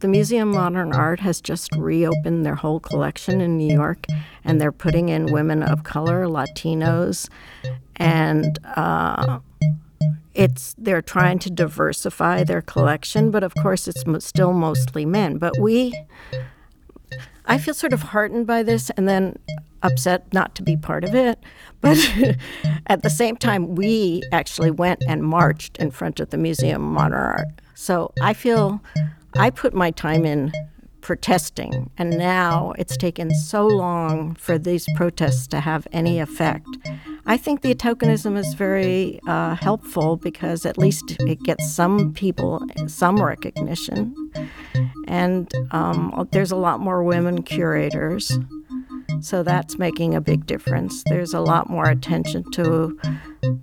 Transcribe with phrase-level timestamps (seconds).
[0.00, 4.06] the Museum of Modern Art has just reopened their whole collection in New York,
[4.44, 7.28] and they're putting in women of color, Latinos,
[7.96, 9.40] and uh,
[10.34, 13.30] it's they're trying to diversify their collection.
[13.30, 15.38] But of course, it's mo- still mostly men.
[15.38, 15.94] But we,
[17.44, 19.38] I feel sort of heartened by this, and then
[19.82, 21.38] upset not to be part of it.
[21.82, 21.98] But
[22.86, 26.92] at the same time, we actually went and marched in front of the Museum of
[26.92, 27.48] Modern Art.
[27.74, 28.82] So I feel
[29.34, 30.52] I put my time in
[31.00, 36.66] protesting, and now it's taken so long for these protests to have any effect.
[37.26, 42.64] I think the tokenism is very uh, helpful because at least it gets some people
[42.86, 44.14] some recognition,
[45.06, 48.38] and um, there's a lot more women curators.
[49.20, 51.02] So that's making a big difference.
[51.06, 52.98] There's a lot more attention to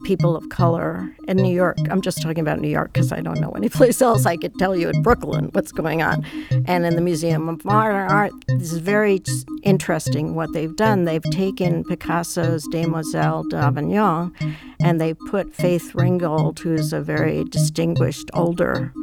[0.03, 1.77] people of color in New York.
[1.89, 4.25] I'm just talking about New York because I don't know any place else.
[4.25, 6.25] I could tell you in Brooklyn what's going on.
[6.65, 9.21] And in the Museum of Modern Art, this is very
[9.63, 11.05] interesting what they've done.
[11.05, 14.33] They've taken Picasso's Demoiselle d'Avignon
[14.79, 18.93] and they put Faith Ringgold, who's a very distinguished older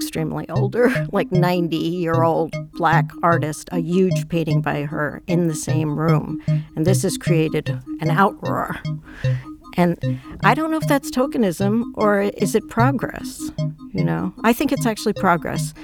[0.00, 5.54] extremely older, like 90 year old black artist, a huge painting by her in the
[5.54, 6.42] same room.
[6.74, 8.80] And this has created an outroar.
[9.76, 13.50] And I don't know if that's tokenism or is it progress?
[13.92, 15.74] You know, I think it's actually progress.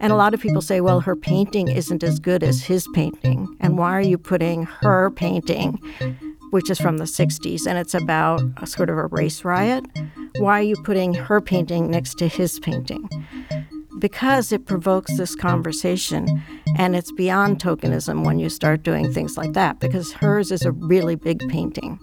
[0.00, 3.48] And a lot of people say, well, her painting isn't as good as his painting.
[3.60, 5.78] And why are you putting her painting,
[6.50, 9.84] which is from the 60s, and it's about a sort of a race riot?
[10.38, 13.08] Why are you putting her painting next to his painting?
[13.98, 16.42] Because it provokes this conversation
[16.76, 20.72] and it's beyond tokenism when you start doing things like that because hers is a
[20.72, 21.98] really big painting.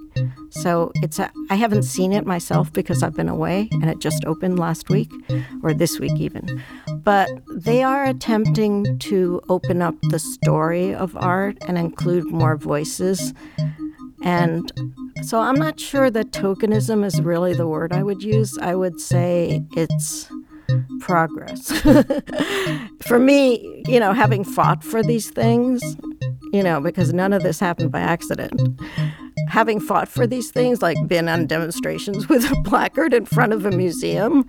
[0.50, 4.26] So it's a, i haven't seen it myself because i've been away and it just
[4.26, 5.12] opened last week
[5.64, 6.64] or this week even.
[7.04, 13.34] But they are attempting to open up the story of art and include more voices.
[14.24, 14.72] And
[15.24, 18.58] so i'm not sure that tokenism is really the word i would use.
[18.60, 20.30] I would say it's
[21.00, 21.72] progress.
[23.02, 25.82] for me, you know, having fought for these things,
[26.54, 28.60] you know, because none of this happened by accident.
[29.52, 33.66] Having fought for these things, like been on demonstrations with a placard in front of
[33.66, 34.48] a museum,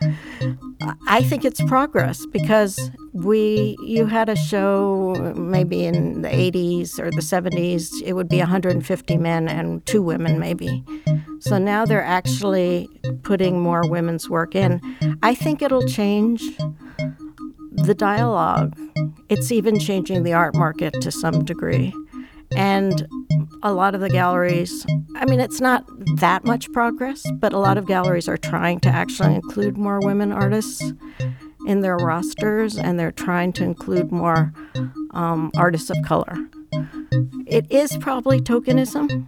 [1.08, 2.78] I think it's progress because
[3.12, 8.38] we you had a show maybe in the 80s or the 70s it would be
[8.38, 10.84] 150 men and two women maybe.
[11.40, 12.88] So now they're actually
[13.24, 14.80] putting more women's work in.
[15.20, 16.42] I think it'll change
[17.72, 18.78] the dialogue.
[19.28, 21.92] It's even changing the art market to some degree
[22.56, 23.06] and
[23.62, 24.84] a lot of the galleries
[25.16, 25.84] i mean it's not
[26.16, 30.32] that much progress but a lot of galleries are trying to actually include more women
[30.32, 30.92] artists
[31.66, 34.52] in their rosters and they're trying to include more
[35.12, 36.36] um, artists of color.
[37.46, 39.26] It is probably tokenism,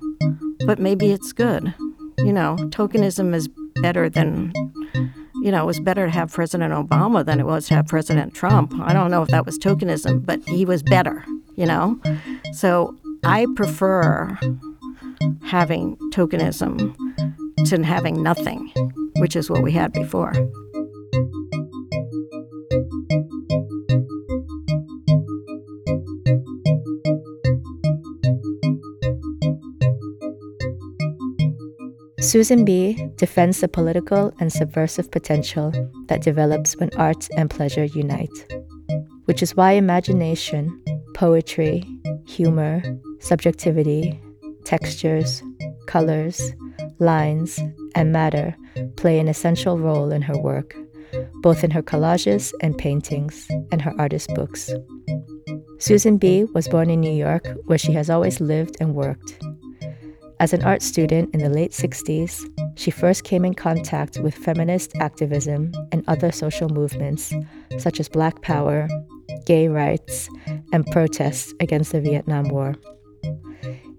[0.67, 1.75] but maybe it's good.
[2.19, 3.49] You know, tokenism is
[3.83, 4.53] better than,
[5.43, 8.35] you know, it was better to have President Obama than it was to have President
[8.35, 8.73] Trump.
[8.81, 11.25] I don't know if that was tokenism, but he was better,
[11.57, 12.01] you know?
[12.53, 12.97] So
[13.27, 14.39] I prefer
[15.43, 16.95] having tokenism
[17.67, 18.71] to having nothing,
[19.17, 20.33] which is what we had before.
[32.21, 35.73] Susan Bee defends the political and subversive potential
[36.09, 38.53] that develops when art and pleasure unite,
[39.27, 40.83] which is why imagination,
[41.15, 41.85] poetry,
[42.27, 42.83] humor,
[43.25, 44.21] subjectivity,
[44.65, 45.43] textures,
[45.87, 46.53] colors,
[46.99, 47.59] lines,
[47.95, 48.57] and matter
[48.97, 50.77] play an essential role in her work,
[51.43, 54.73] both in her collages and paintings and her artist books.
[55.79, 59.39] Susan Bee was born in New York, where she has always lived and worked,
[60.41, 62.45] as an art student in the late 60s,
[62.77, 67.33] she first came in contact with feminist activism and other social movements,
[67.79, 68.89] such as Black Power,
[69.47, 70.29] gay rights,
[70.73, 72.75] and protests against the Vietnam War.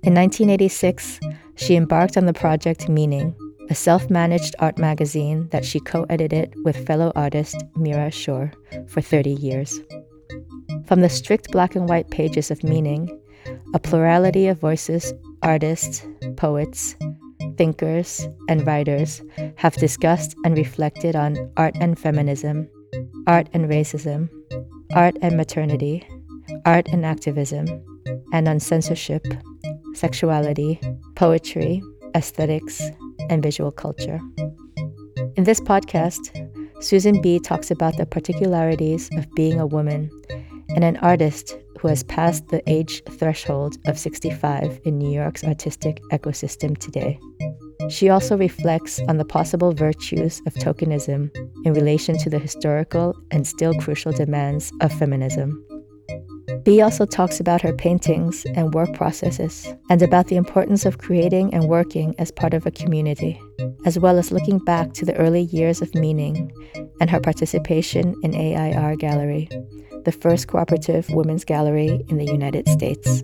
[0.06, 1.20] In 1986,
[1.56, 3.36] she embarked on the project Meaning,
[3.72, 8.52] a self managed art magazine that she co edited with fellow artist Mira Schor
[8.86, 9.82] for 30 years.
[10.86, 13.20] From the strict black and white pages of Meaning,
[13.74, 15.12] a plurality of voices
[15.42, 16.06] artists,
[16.38, 16.96] poets,
[17.58, 19.24] thinkers, and writers
[19.56, 22.70] have discussed and reflected on art and feminism,
[23.26, 24.30] art and racism,
[24.94, 26.08] art and maternity,
[26.64, 27.66] art and activism,
[28.34, 29.26] and on censorship,
[29.96, 30.80] sexuality,
[31.16, 31.82] poetry,
[32.16, 32.82] aesthetics,
[33.30, 34.20] and visual culture.
[35.36, 36.32] In this podcast,
[36.82, 40.10] Susan Bee talks about the particularities of being a woman
[40.76, 46.02] and an artist who has passed the age threshold of 65 in New York's artistic
[46.12, 47.20] ecosystem today.
[47.90, 51.30] She also reflects on the possible virtues of tokenism
[51.66, 55.66] in relation to the historical and still crucial demands of feminism.
[56.64, 61.54] Bee also talks about her paintings and work processes, and about the importance of creating
[61.54, 63.40] and working as part of a community,
[63.86, 66.52] as well as looking back to the early years of meaning
[67.00, 69.50] and her participation in AIR Gallery,
[70.06, 73.24] the first cooperative women's gallery in the United States.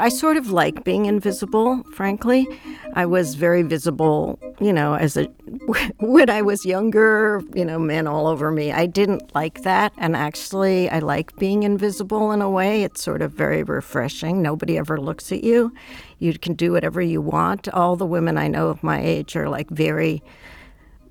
[0.00, 2.46] I sort of like being invisible, frankly.
[2.94, 5.24] I was very visible, you know, as a
[5.98, 8.72] when I was younger, you know, men all over me.
[8.72, 12.82] I didn't like that, and actually I like being invisible in a way.
[12.82, 14.42] It's sort of very refreshing.
[14.42, 15.72] Nobody ever looks at you.
[16.18, 17.68] You can do whatever you want.
[17.68, 20.22] All the women I know of my age are like very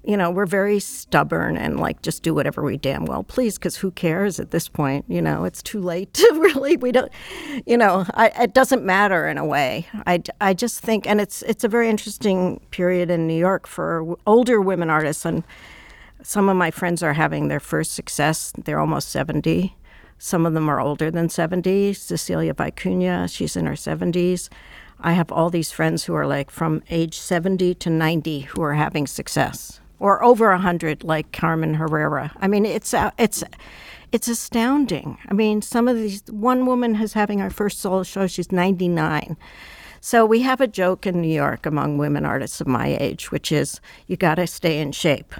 [0.09, 3.75] you know, we're very stubborn and like just do whatever we damn well please because
[3.75, 5.05] who cares at this point?
[5.07, 6.77] You know, it's too late to really.
[6.77, 7.11] We don't,
[7.67, 9.85] you know, I, it doesn't matter in a way.
[10.07, 14.15] I, I just think, and it's it's a very interesting period in New York for
[14.25, 15.43] older women artists, and
[16.23, 18.51] some of my friends are having their first success.
[18.57, 19.77] They're almost seventy.
[20.17, 21.93] Some of them are older than seventy.
[21.93, 24.49] Cecilia Vicuña, she's in her seventies.
[24.99, 28.73] I have all these friends who are like from age 70 to 90 who are
[28.73, 32.31] having success or over 100 like Carmen Herrera.
[32.39, 33.43] I mean, it's uh, it's
[34.11, 35.17] it's astounding.
[35.29, 39.37] I mean, some of these one woman is having her first solo show, she's 99.
[40.01, 43.51] So we have a joke in New York among women artists of my age, which
[43.51, 45.33] is you got to stay in shape.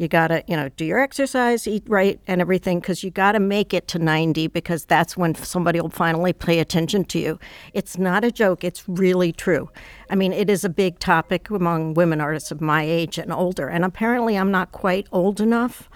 [0.00, 3.32] You got to, you know, do your exercise, eat right, and everything, because you got
[3.32, 7.38] to make it to 90 because that's when somebody will finally pay attention to you.
[7.74, 9.68] It's not a joke, it's really true.
[10.08, 13.68] I mean, it is a big topic among women artists of my age and older.
[13.68, 15.90] And apparently, I'm not quite old enough.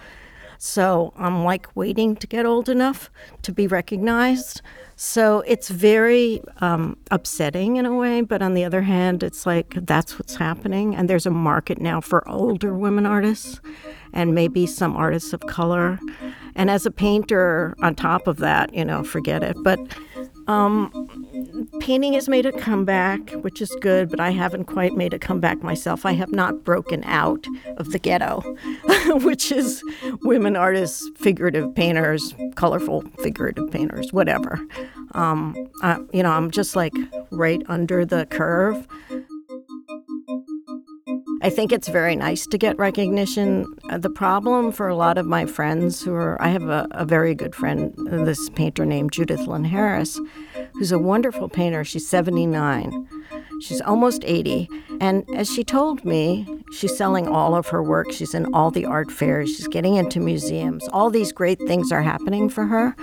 [0.59, 3.09] So I'm like waiting to get old enough
[3.41, 4.61] to be recognized.
[4.97, 9.73] So it's very um, upsetting in a way, but on the other hand, it's like
[9.85, 10.95] that's what's happening.
[10.95, 13.59] And there's a market now for older women artists
[14.13, 15.99] and maybe some artists of color.
[16.55, 19.57] And as a painter, on top of that, you know, forget it.
[19.61, 19.79] But
[20.47, 25.19] um, painting has made a comeback, which is good, but I haven't quite made a
[25.19, 26.05] comeback myself.
[26.05, 27.45] I have not broken out
[27.77, 28.41] of the ghetto,
[29.23, 29.83] which is
[30.21, 34.61] women artists, figurative painters, colorful figurative painters, whatever.
[35.13, 36.93] Um, I, you know, I'm just like
[37.31, 38.87] right under the curve.
[41.41, 43.65] I think it's very nice to get recognition.
[43.89, 47.05] Uh, the problem for a lot of my friends who are, I have a, a
[47.05, 50.17] very good friend, this painter named Judith Linhares,
[50.77, 51.83] who's a wonderful painter.
[51.83, 53.07] She's 79.
[53.61, 54.69] She's almost 80.
[54.99, 58.11] And as she told me, she's selling all of her work.
[58.11, 59.55] She's in all the art fairs.
[59.55, 60.87] She's getting into museums.
[60.89, 62.95] All these great things are happening for her.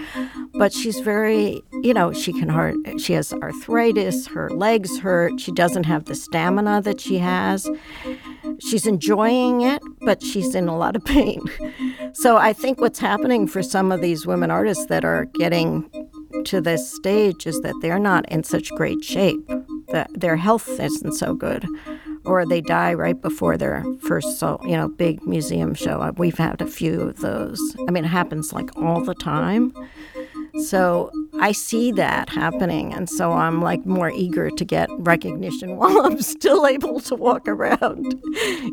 [0.54, 5.50] But she's very, you know, she can hurt, she has arthritis, her legs hurt, she
[5.52, 7.68] doesn't have the stamina that she has.
[8.60, 11.42] She's enjoying it, but she's in a lot of pain.
[12.12, 15.88] So I think what's happening for some of these women artists that are getting
[16.42, 19.46] to this stage is that they're not in such great shape,
[19.88, 21.66] that their health isn't so good,
[22.24, 26.12] or they die right before their first, so, you know, big museum show.
[26.16, 27.60] We've had a few of those.
[27.88, 29.72] I mean, it happens like all the time.
[30.64, 32.92] So I see that happening.
[32.92, 37.48] And so I'm like more eager to get recognition while I'm still able to walk
[37.48, 38.14] around,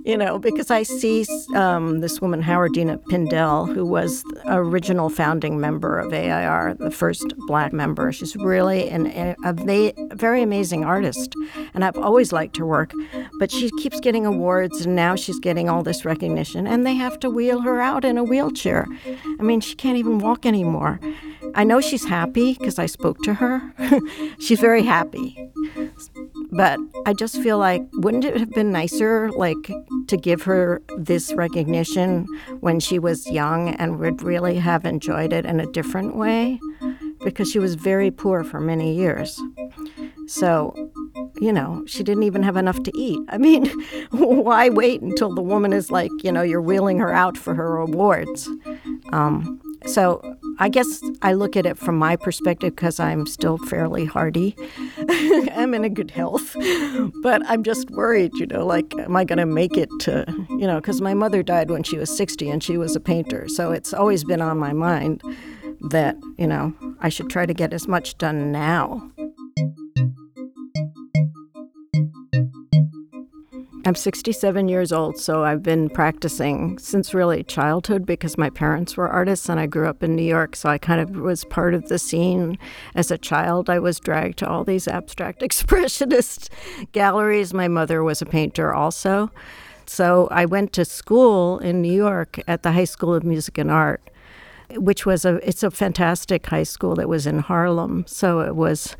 [0.05, 1.25] you know, because I see
[1.55, 7.71] um, this woman, Howardena Pindell, who was original founding member of AIR, the first black
[7.71, 8.11] member.
[8.11, 9.53] She's really an, a
[10.13, 11.33] very amazing artist.
[11.73, 12.91] And I've always liked her work.
[13.39, 16.67] But she keeps getting awards, and now she's getting all this recognition.
[16.67, 18.85] And they have to wheel her out in a wheelchair.
[19.39, 20.99] I mean, she can't even walk anymore.
[21.55, 23.73] I know she's happy because I spoke to her.
[24.39, 25.51] she's very happy.
[26.51, 29.71] But I just feel like, wouldn't it have been nicer, like,
[30.07, 32.25] to give her this recognition
[32.59, 36.59] when she was young and would really have enjoyed it in a different way?
[37.23, 39.39] Because she was very poor for many years.
[40.27, 40.73] So,
[41.39, 43.19] you know, she didn't even have enough to eat.
[43.29, 43.65] I mean,
[44.11, 47.77] why wait until the woman is like, you know, you're wheeling her out for her
[47.77, 48.49] awards?
[49.11, 50.21] Um, so
[50.59, 54.55] I guess I look at it from my perspective because I'm still fairly hardy.
[55.09, 56.55] I'm in a good health.
[57.21, 60.67] But I'm just worried, you know, like, am I going to make it to, you
[60.67, 63.47] know, because my mother died when she was 60 and she was a painter.
[63.47, 65.21] So it's always been on my mind
[65.89, 69.11] that, you know, I should try to get as much done now.
[73.89, 79.09] I'm 67 years old, so I've been practicing since really childhood because my parents were
[79.09, 81.89] artists and I grew up in New York, so I kind of was part of
[81.89, 82.59] the scene.
[82.93, 86.49] As a child, I was dragged to all these abstract expressionist
[86.91, 87.51] galleries.
[87.51, 89.31] My mother was a painter also.
[89.87, 93.71] So I went to school in New York at the High School of Music and
[93.71, 94.07] Art,
[94.75, 98.05] which was a it's a fantastic high school that was in Harlem.
[98.05, 98.95] So it was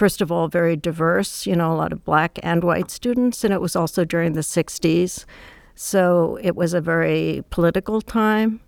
[0.00, 3.52] first of all, very diverse, you know, a lot of black and white students, and
[3.52, 5.26] it was also during the 60s.
[5.74, 8.60] So it was a very political time.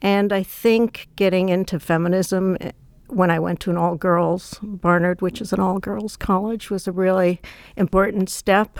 [0.00, 2.70] And I think getting into feminism eh,
[3.08, 6.86] when I went to an all girls, Barnard, which is an all girls college, was
[6.86, 7.40] a really
[7.76, 8.78] important step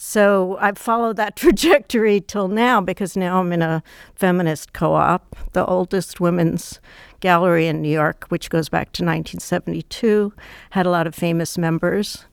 [0.00, 3.82] so I've followed that trajectory till now because now I'm in a
[4.14, 6.80] feminist co op, the oldest women's
[7.20, 10.32] gallery in New York, which goes back to 1972,
[10.70, 12.24] had a lot of famous members,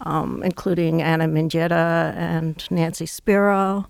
[0.00, 3.86] um, including Ana Mendieta and Nancy Spero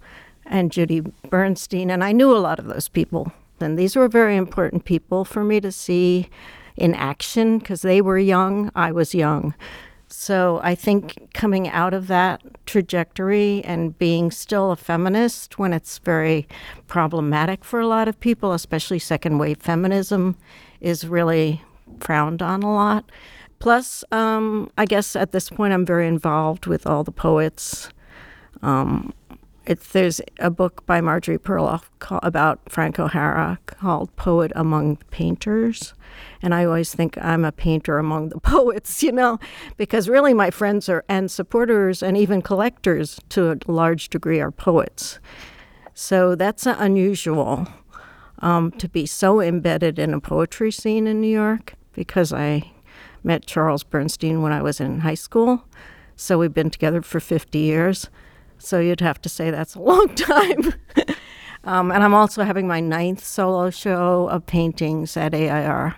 [0.46, 1.90] and Judy Bernstein.
[1.90, 3.32] And I knew a lot of those people.
[3.60, 6.28] And these were very important people for me to see
[6.76, 9.54] in action because they were young, I was young.
[10.08, 15.99] So I think coming out of that trajectory and being still a feminist when it's
[15.99, 16.46] very
[16.87, 20.37] problematic for a lot of people, especially second wave feminism,
[20.80, 21.62] is really
[22.00, 23.11] frowned on a lot.
[23.58, 27.88] Plus, um, I guess at this point I'm very involved with all the poets.
[28.62, 29.12] Um,
[29.66, 31.85] it's, there's a book by Marjorie Perloff
[32.23, 35.94] about Frank O'Hara called Poet Among Painters.
[36.42, 39.38] And I always think I'm a painter among the poets, you know,
[39.76, 44.50] because really my friends are and supporters and even collectors to a large degree are
[44.50, 45.18] poets.
[45.94, 47.66] So that's unusual
[48.40, 52.73] um, to be so embedded in a poetry scene in New York because I
[53.23, 55.64] met Charles Bernstein when I was in high school.
[56.16, 58.11] So we've been together for 50 years.
[58.64, 60.75] So you'd have to say that's a long time.
[61.64, 65.97] um, and I'm also having my ninth solo show of paintings at AIR.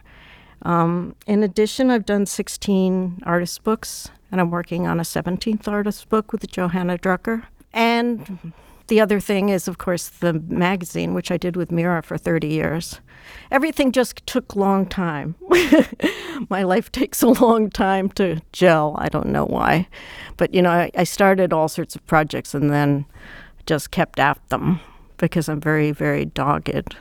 [0.62, 6.08] Um, in addition, I've done 16 artist books, and I'm working on a 17th artist
[6.08, 7.44] book with Johanna Drucker.
[7.72, 8.52] And
[8.88, 12.46] the other thing is, of course, the magazine, which I did with Mira for 30
[12.48, 13.00] years.
[13.50, 15.34] Everything just took long time.
[16.50, 18.94] My life takes a long time to gel.
[18.98, 19.88] I don't know why.
[20.36, 23.06] But, you know, I, I started all sorts of projects and then
[23.66, 24.80] just kept at them
[25.16, 26.96] because I'm very, very dogged.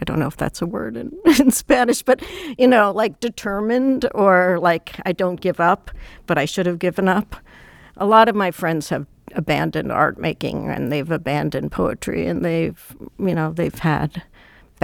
[0.00, 2.22] I don't know if that's a word in, in Spanish, but
[2.58, 5.90] you know, like determined or like I don't give up,
[6.26, 7.36] but I should have given up.
[7.96, 12.96] A lot of my friends have abandoned art making and they've abandoned poetry and they've
[13.18, 14.22] you know they've had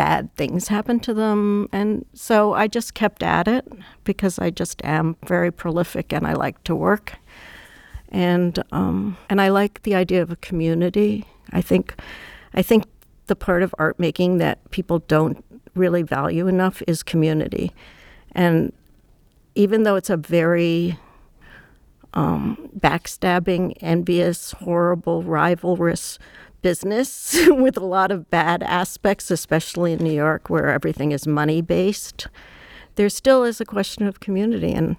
[0.01, 1.69] bad things happen to them.
[1.73, 3.71] And so I just kept at it
[4.05, 7.17] because I just am very prolific and I like to work.
[8.09, 11.27] And um, and I like the idea of a community.
[11.53, 11.95] I think
[12.55, 12.85] I think
[13.27, 17.73] the part of art making that people don't really value enough is community.
[18.33, 18.73] And
[19.55, 20.99] even though it's a very
[22.15, 26.19] um, backstabbing, envious, horrible, rivalrous
[26.63, 31.61] business with a lot of bad aspects, especially in New York where everything is money
[31.63, 32.27] based.
[32.97, 34.97] There still is a question of community, and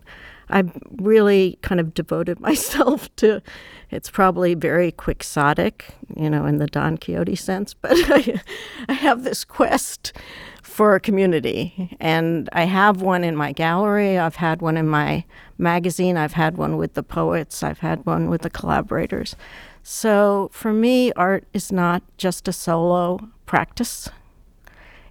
[0.51, 3.41] I've really kind of devoted myself to.
[3.89, 8.41] It's probably very quixotic, you know, in the Don Quixote sense, but I,
[8.87, 10.13] I have this quest
[10.61, 11.97] for a community.
[11.99, 15.25] And I have one in my gallery, I've had one in my
[15.57, 19.35] magazine, I've had one with the poets, I've had one with the collaborators.
[19.83, 24.09] So for me, art is not just a solo practice.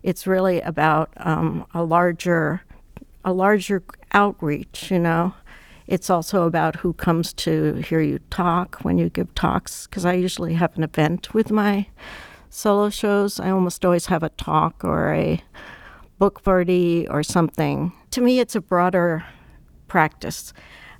[0.02, 2.62] It's really about um, a larger,
[3.24, 3.82] a larger
[4.12, 4.90] outreach.
[4.90, 5.34] You know,
[5.86, 9.86] it's also about who comes to hear you talk when you give talks.
[9.86, 11.86] Because I usually have an event with my
[12.50, 15.42] solo shows, I almost always have a talk or a
[16.18, 17.92] book party or something.
[18.10, 19.24] To me, it's a broader
[19.88, 20.52] practice.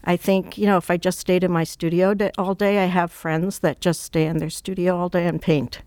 [0.05, 3.13] I think, you know, if I just stayed in my studio all day, I have
[3.13, 5.83] friends that just stay in their studio all day and paint.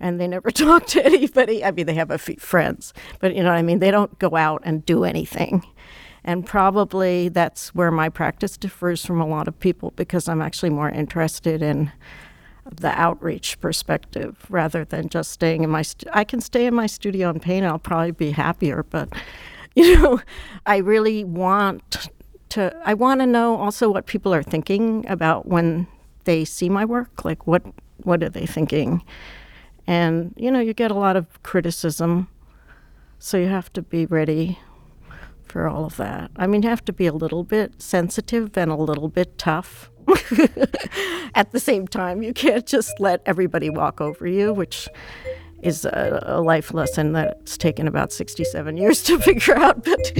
[0.00, 1.64] And they never talk to anybody.
[1.64, 3.80] I mean, they have a few friends, but you know what I mean?
[3.80, 5.66] They don't go out and do anything.
[6.26, 10.70] And probably that's where my practice differs from a lot of people because I'm actually
[10.70, 11.92] more interested in
[12.70, 17.30] the outreach perspective rather than just staying in my I can stay in my studio
[17.30, 19.08] and paint I'll probably be happier but
[19.76, 20.20] you know
[20.66, 22.08] I really want
[22.50, 25.86] to I want to know also what people are thinking about when
[26.24, 27.62] they see my work like what
[28.02, 29.02] what are they thinking?
[29.86, 32.28] And you know you get a lot of criticism
[33.18, 34.58] so you have to be ready
[35.46, 36.30] for all of that.
[36.36, 39.90] I mean, you have to be a little bit sensitive and a little bit tough.
[41.34, 44.88] At the same time, you can't just let everybody walk over you, which
[45.62, 49.84] is a, a life lesson that's taken about 67 years to figure out.
[49.84, 50.12] But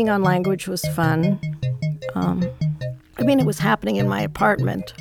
[0.00, 1.38] working on language was fun.
[2.14, 2.42] Um,
[3.18, 4.94] I mean, it was happening in my apartment.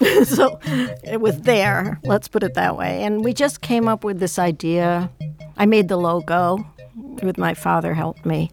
[0.24, 0.58] so
[1.04, 3.04] it was there, let's put it that way.
[3.04, 5.08] And we just came up with this idea.
[5.56, 6.66] I made the logo
[7.22, 8.50] with my father helped me.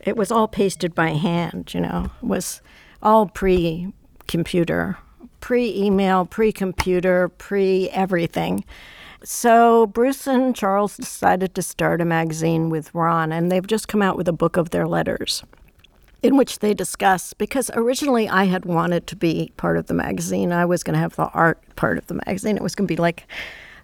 [0.00, 2.10] It was all pasted by hand, you know.
[2.22, 2.62] It was
[3.02, 4.96] all pre-computer,
[5.40, 8.64] pre-email, pre-computer, pre-everything.
[9.24, 14.02] So Bruce and Charles decided to start a magazine with Ron, and they've just come
[14.02, 15.44] out with a book of their letters
[16.22, 20.52] in which they discuss because originally I had wanted to be part of the magazine.
[20.52, 22.56] I was going to have the art part of the magazine.
[22.56, 23.26] It was going to be like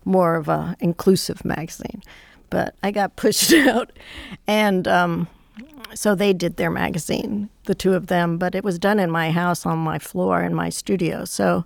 [0.05, 2.03] more of a inclusive magazine,
[2.51, 3.93] but I got pushed out,
[4.47, 5.29] and um,
[5.95, 8.39] so they did their magazine, the two of them.
[8.39, 11.65] But it was done in my house on my floor in my studio, so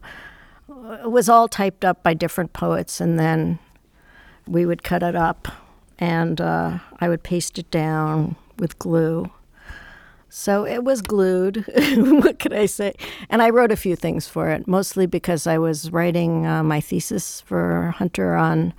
[0.82, 3.58] it was all typed up by different poets, and then
[4.46, 5.48] we would cut it up,
[5.98, 9.30] and uh, I would paste it down with glue.
[10.28, 11.64] So it was glued.
[11.96, 12.94] what could I say?
[13.28, 16.80] And I wrote a few things for it, mostly because I was writing uh, my
[16.80, 18.72] thesis for Hunter on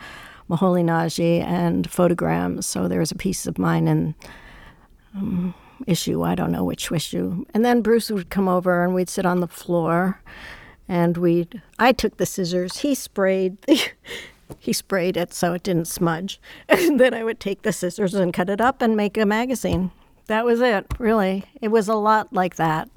[0.49, 2.65] Moholy Nagy and photograms.
[2.65, 4.15] So there was a piece of mine in
[5.15, 5.53] um,
[5.85, 7.45] issue, I don't know which issue.
[7.53, 10.21] And then Bruce would come over and we'd sit on the floor
[10.93, 11.47] and we
[11.79, 12.77] I took the scissors.
[12.77, 13.57] He sprayed
[14.59, 16.39] he sprayed it so it didn't smudge.
[16.69, 19.89] And then I would take the scissors and cut it up and make a magazine.
[20.27, 21.45] That was it, really.
[21.61, 22.89] It was a lot like that.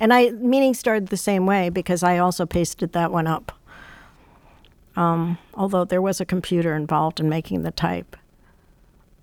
[0.00, 3.52] And I meaning started the same way because I also pasted that one up.
[4.96, 8.16] Um, although there was a computer involved in making the type.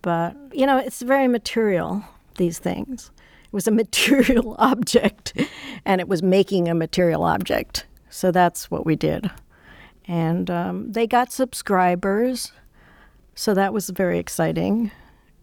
[0.02, 2.04] But, you know, it's very material,
[2.38, 3.12] these things.
[3.44, 5.34] It was a material object,
[5.86, 7.86] and it was making a material object.
[8.12, 9.32] So that's what we did.
[10.08, 12.52] And um, they got subscribers.
[13.34, 14.92] So that was very exciting.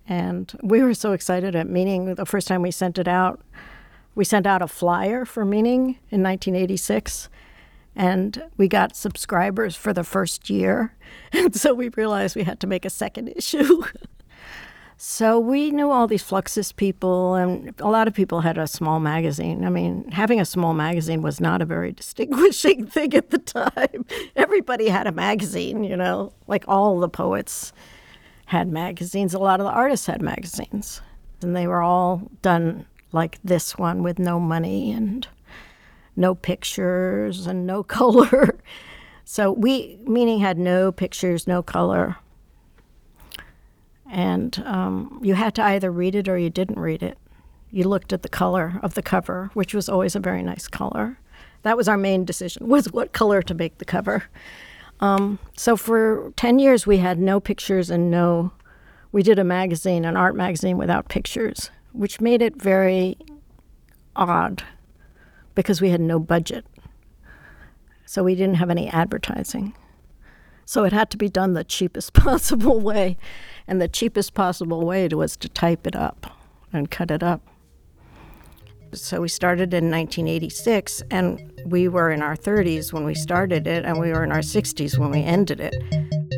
[0.07, 3.41] And we were so excited at Meaning the first time we sent it out.
[4.15, 7.29] We sent out a flyer for Meaning in 1986
[7.97, 10.95] and we got subscribers for the first year.
[11.33, 13.83] And so we realized we had to make a second issue.
[15.01, 18.99] So we knew all these Fluxus people, and a lot of people had a small
[18.99, 19.65] magazine.
[19.65, 24.05] I mean, having a small magazine was not a very distinguishing thing at the time.
[24.35, 27.73] Everybody had a magazine, you know, like all the poets
[28.47, 29.35] had magazines.
[29.35, 31.01] A lot of the artists had magazines,
[31.43, 35.29] and they were all done like this one with no money and
[36.17, 38.59] no pictures and no color.
[39.25, 42.17] So we, meaning, had no pictures, no color
[44.11, 47.19] and um, you had to either read it or you didn't read it.
[47.71, 51.19] You looked at the color of the cover, which was always a very nice color.
[51.63, 54.25] That was our main decision: was what color to make the cover.
[55.01, 58.53] Um, so for ten years, we had no pictures and no.
[59.13, 63.17] We did a magazine, an art magazine, without pictures, which made it very
[64.17, 64.63] odd
[65.55, 66.67] because we had no budget.
[68.07, 69.75] So we didn't have any advertising.
[70.69, 73.17] So it had to be done the cheapest possible way.
[73.67, 76.27] And the cheapest possible way was to type it up
[76.75, 77.41] and cut it up.
[78.93, 83.87] So we started in 1986, and we were in our 30s when we started it,
[83.87, 86.38] and we were in our 60s when we ended it.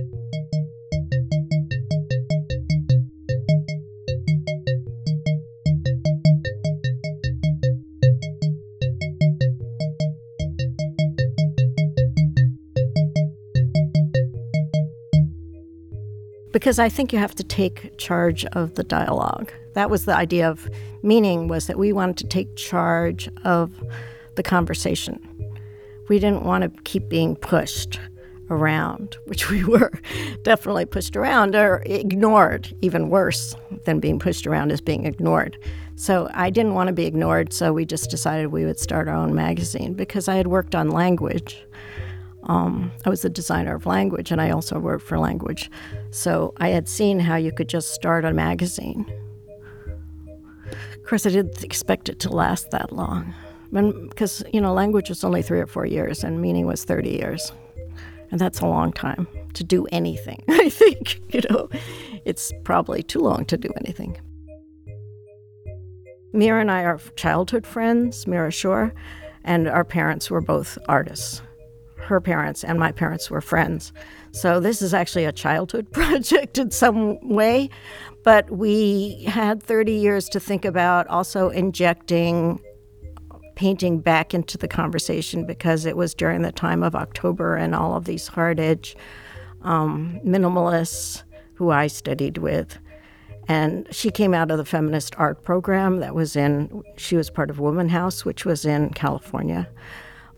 [16.53, 19.53] Because I think you have to take charge of the dialogue.
[19.75, 20.69] That was the idea of
[21.03, 23.73] meaning was that we wanted to take charge of
[24.37, 25.21] the conversation.
[26.09, 28.01] We didn't want to keep being pushed
[28.51, 29.93] around, which we were
[30.43, 35.57] definitely pushed around or ignored, even worse than being pushed around is being ignored.
[35.97, 39.15] So I didn't want to be ignored, so we just decided we would start our
[39.15, 41.63] own magazine because I had worked on language.
[42.51, 45.71] Um, I was a designer of language and I also worked for language.
[46.11, 49.07] So I had seen how you could just start a magazine.
[50.73, 53.33] Of course, I didn't expect it to last that long
[53.71, 57.53] because, you know, language was only three or four years and meaning was 30 years.
[58.33, 60.43] And that's a long time to do anything.
[60.49, 61.69] I think, you know,
[62.25, 64.19] it's probably too long to do anything.
[66.33, 68.93] Mira and I are childhood friends, Mira Schor,
[69.45, 71.43] and our parents were both artists.
[72.11, 73.93] Her parents and my parents were friends.
[74.33, 77.71] So this is actually a childhood project in some way,
[78.25, 82.61] but we had 30 years to think about also injecting
[83.55, 87.95] painting back into the conversation because it was during the time of October and all
[87.95, 88.97] of these hard edge
[89.63, 91.23] um, minimalists
[91.55, 92.79] who I studied with
[93.51, 97.51] and she came out of the feminist art program that was in, she was part
[97.51, 99.69] of Woman House, which was in California.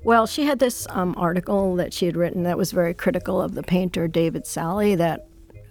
[0.04, 3.54] Well, she had this um, article that she had written that was very critical of
[3.54, 5.28] the painter David Salle, that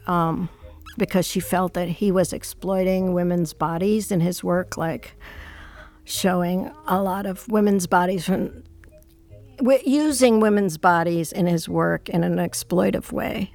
[0.07, 0.49] um,
[0.97, 5.15] because she felt that he was exploiting women's bodies in his work, like
[6.05, 8.63] showing a lot of women's bodies from
[9.85, 13.51] using women's bodies in his work in an exploitive way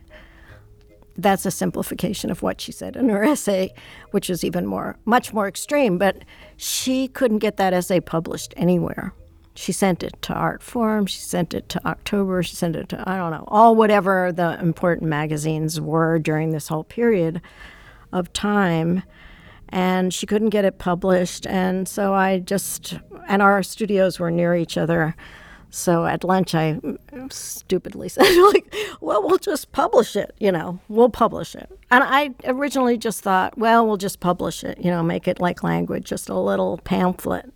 [1.18, 3.72] that's a simplification of what she said in her essay,
[4.10, 5.98] which is even more, much more extreme.
[5.98, 6.24] But
[6.56, 9.14] she couldn't get that essay published anywhere.
[9.56, 13.16] She sent it to Artforum, she sent it to October, she sent it to, I
[13.16, 17.40] don't know, all whatever the important magazines were during this whole period
[18.12, 19.02] of time.
[19.70, 21.46] And she couldn't get it published.
[21.46, 25.16] And so I just, and our studios were near each other.
[25.70, 26.78] So at lunch, I
[27.30, 31.70] stupidly said, like, well, we'll just publish it, you know, we'll publish it.
[31.90, 35.62] And I originally just thought, well, we'll just publish it, you know, make it like
[35.62, 37.52] language, just a little pamphlet.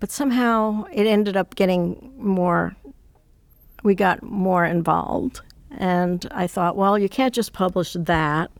[0.00, 2.76] But somehow it ended up getting more,
[3.82, 5.40] we got more involved.
[5.70, 8.50] And I thought, well, you can't just publish that.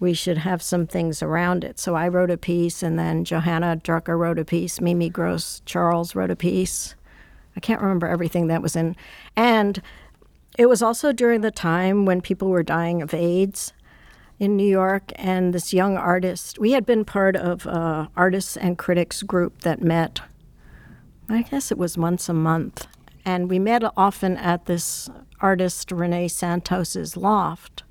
[0.00, 1.78] We should have some things around it.
[1.80, 6.14] So I wrote a piece, and then Johanna Drucker wrote a piece, Mimi Gross Charles
[6.14, 6.94] wrote a piece
[7.58, 8.94] I can't remember everything that was in.
[9.34, 9.82] And
[10.56, 13.72] it was also during the time when people were dying of AIDS
[14.38, 18.78] in New York, and this young artist, we had been part of a artists and
[18.78, 20.20] critics group that met,
[21.28, 22.86] I guess it was once a month.
[23.24, 25.10] And we met often at this
[25.40, 27.82] artist, Rene Santos's loft.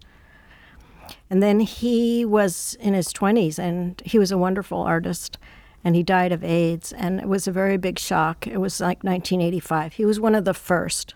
[1.29, 5.37] And then he was in his 20s, and he was a wonderful artist
[5.83, 6.91] and he died of AIDS.
[6.91, 8.45] And it was a very big shock.
[8.45, 9.93] It was like 1985.
[9.93, 11.13] He was one of the first.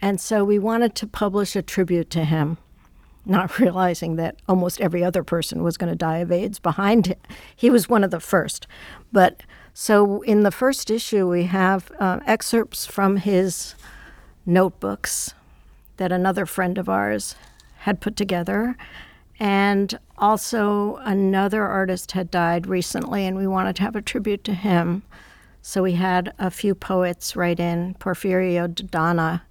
[0.00, 2.58] And so we wanted to publish a tribute to him,
[3.24, 7.18] not realizing that almost every other person was going to die of AIDS behind him.
[7.54, 8.66] He was one of the first.
[9.12, 9.42] But
[9.74, 13.74] so in the first issue, we have uh, excerpts from his
[14.44, 15.34] notebooks
[15.96, 17.36] that another friend of ours
[17.78, 18.76] had put together.
[19.40, 24.54] And also, another artist had died recently, and we wanted to have a tribute to
[24.54, 25.02] him.
[25.62, 27.94] So we had a few poets write in.
[27.94, 29.42] Porfirio DiDonna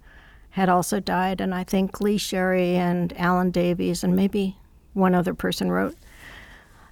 [0.50, 4.56] had also died, and I think Lee Sherry and Alan Davies, and maybe
[4.92, 5.96] one other person wrote.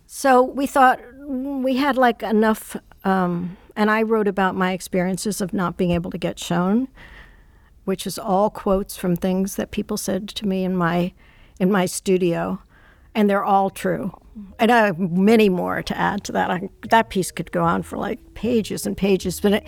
[0.06, 5.52] So we thought we had like enough, um, and I wrote about my experiences of
[5.52, 6.88] not being able to get shown,
[7.84, 11.12] which is all quotes from things that people said to me in my
[11.58, 12.60] in my studio
[13.14, 14.12] and they're all true.
[14.58, 16.50] And I have many more to add to that.
[16.50, 19.66] I, that piece could go on for like pages and pages, but it,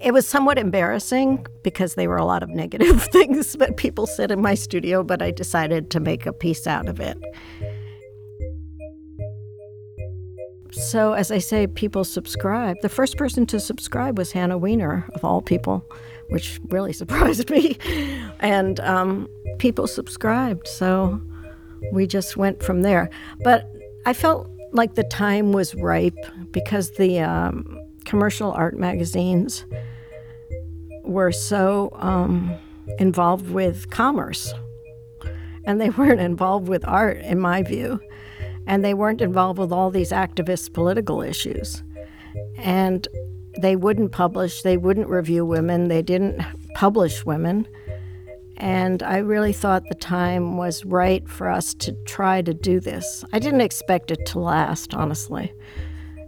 [0.00, 4.30] it was somewhat embarrassing because they were a lot of negative things that people said
[4.30, 7.18] in my studio, but I decided to make a piece out of it.
[10.72, 12.76] So, as I say, people subscribe.
[12.80, 15.84] The first person to subscribe was Hannah Weiner, of all people,
[16.28, 17.76] which really surprised me.
[18.40, 19.28] And um,
[19.58, 20.68] people subscribed.
[20.68, 21.20] So,
[21.92, 23.10] we just went from there.
[23.42, 23.70] But
[24.06, 26.18] I felt like the time was ripe
[26.52, 29.64] because the um, commercial art magazines
[31.02, 32.54] were so um,
[32.98, 34.52] involved with commerce.
[35.64, 38.00] And they weren't involved with art, in my view.
[38.70, 41.82] And they weren't involved with all these activist political issues.
[42.56, 43.08] And
[43.60, 46.40] they wouldn't publish, they wouldn't review women, they didn't
[46.76, 47.66] publish women
[48.58, 53.24] And I really thought the time was right for us to try to do this.
[53.32, 55.52] I didn't expect it to last, honestly.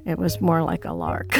[0.04, 1.38] It was more like a lark.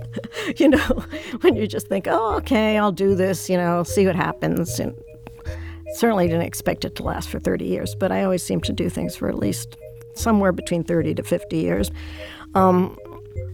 [0.56, 0.78] you know,
[1.42, 4.80] when you just think, oh, okay, I'll do this, you know, see what happens.
[4.80, 4.96] And
[5.94, 8.90] certainly didn't expect it to last for 30 years, but I always seem to do
[8.90, 9.76] things for at least
[10.20, 11.90] somewhere between 30 to 50 years.
[12.54, 12.96] Um,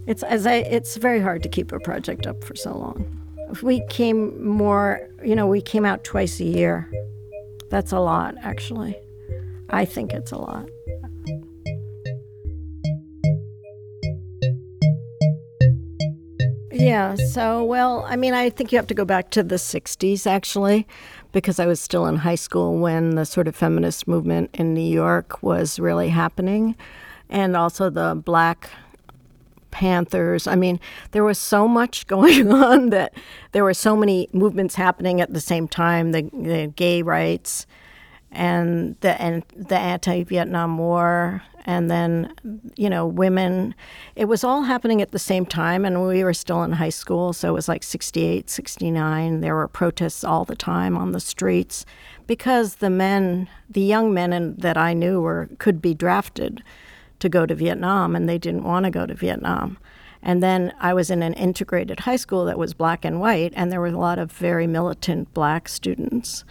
[0.06, 3.04] it's as I, it's very hard to keep a project up for so long.
[3.50, 6.90] If we came more, you know, we came out twice a year.
[7.70, 8.96] That's a lot, actually.
[9.70, 10.68] I think it's a lot.
[16.72, 20.26] Yeah, so, well, I mean, I think you have to go back to the 60s,
[20.26, 20.86] actually,
[21.36, 24.80] because I was still in high school when the sort of feminist movement in New
[24.80, 26.74] York was really happening,
[27.28, 28.70] and also the Black
[29.70, 30.46] Panthers.
[30.46, 33.12] I mean, there was so much going on that
[33.52, 37.66] there were so many movements happening at the same time the, the gay rights
[38.32, 42.32] and the, and the anti Vietnam War and then
[42.76, 43.74] you know women
[44.14, 47.32] it was all happening at the same time and we were still in high school
[47.32, 51.84] so it was like 68 69 there were protests all the time on the streets
[52.26, 56.62] because the men the young men in, that i knew were could be drafted
[57.18, 59.76] to go to vietnam and they didn't want to go to vietnam
[60.22, 63.70] and then I was in an integrated high school that was black and white, and
[63.70, 66.44] there were a lot of very militant black students.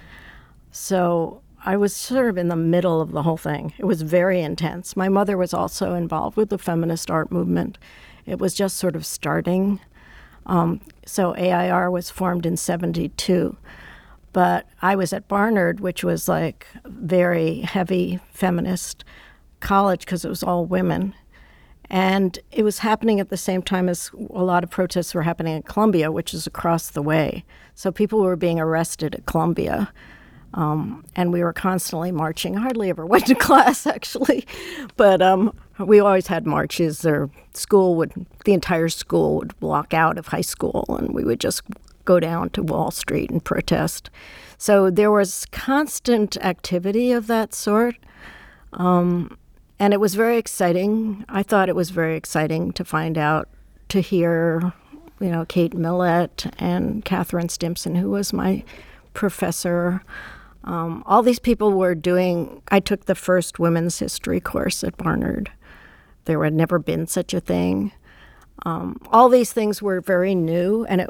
[0.72, 3.74] So I was sort of in the middle of the whole thing.
[3.80, 4.96] It was very intense.
[4.96, 7.80] My mother was also involved with the feminist art movement.
[8.28, 9.80] It was just sort of starting.
[10.46, 13.58] Um, so AIR was formed in 72.
[14.32, 19.04] But I was at Barnard, which was like very heavy feminist
[19.60, 21.16] college because it was all women.
[21.90, 25.58] And it was happening at the same time as a lot of protests were happening
[25.58, 27.44] at Columbia, which is across the way.
[27.74, 29.92] So people were being arrested at Columbia
[30.56, 32.58] um, and we were constantly marching.
[32.58, 34.48] I hardly ever went to class, actually,
[34.98, 37.06] but um, we always had marches.
[37.06, 38.14] Or school would,
[38.46, 41.62] the entire school would block out of high school, and we would just
[42.06, 44.10] go down to Wall Street and protest.
[44.58, 47.98] So there was constant activity of that sort.
[48.74, 49.38] Um,
[49.80, 51.26] and it was very exciting.
[51.28, 53.50] I thought it was very exciting to find out,
[53.90, 54.74] to hear,
[55.20, 58.64] you know, Kate Millett and Catharine Stimpson, who was my
[59.14, 60.02] professor.
[60.66, 65.52] Um, all these people were doing, I took the first women's history course at Barnard.
[66.26, 67.92] There had never been such a thing.
[68.66, 71.10] Um, all these things were very new, and it,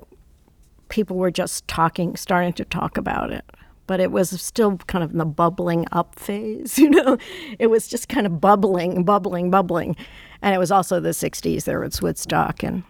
[0.89, 3.45] people were just talking, starting to talk about it.
[3.87, 7.17] But it was still kind of in the bubbling up phase, you know?
[7.57, 9.95] It was just kind of bubbling, bubbling, bubbling.
[10.41, 11.63] And it was also the 60s.
[11.63, 12.83] There was Woodstock and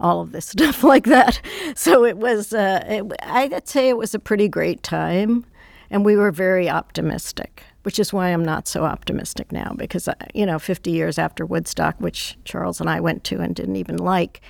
[0.00, 1.40] all of this stuff like that.
[1.76, 5.46] So it was, uh, it, I'd say it was a pretty great time.
[5.90, 10.14] And we were very optimistic, which is why I'm not so optimistic now because, uh,
[10.34, 13.96] you know, 50 years after Woodstock, which Charles and I went to and didn't even
[13.96, 14.40] like,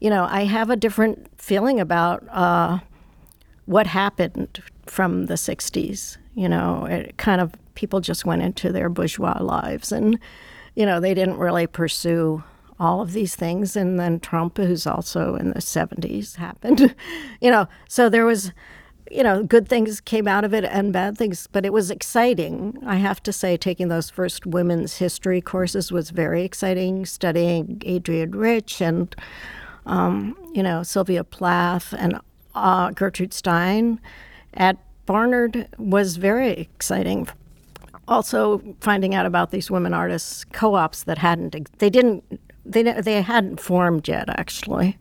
[0.00, 2.80] you know, I have a different feeling about uh,
[3.66, 6.18] what happened from the 60s.
[6.34, 10.18] You know, it kind of people just went into their bourgeois lives and,
[10.74, 12.42] you know, they didn't really pursue
[12.78, 13.76] all of these things.
[13.76, 16.94] And then Trump, who's also in the 70s, happened.
[17.40, 18.52] you know, so there was
[19.12, 22.78] you know, good things came out of it and bad things, but it was exciting.
[22.86, 27.04] I have to say, taking those first women's history courses was very exciting.
[27.04, 29.14] Studying Adrienne Rich and,
[29.84, 32.20] um, you know, Sylvia Plath and
[32.54, 34.00] uh, Gertrude Stein
[34.54, 37.28] at Barnard was very exciting.
[38.08, 43.60] Also, finding out about these women artists co-ops that hadn't they didn't they they hadn't
[43.60, 44.98] formed yet actually,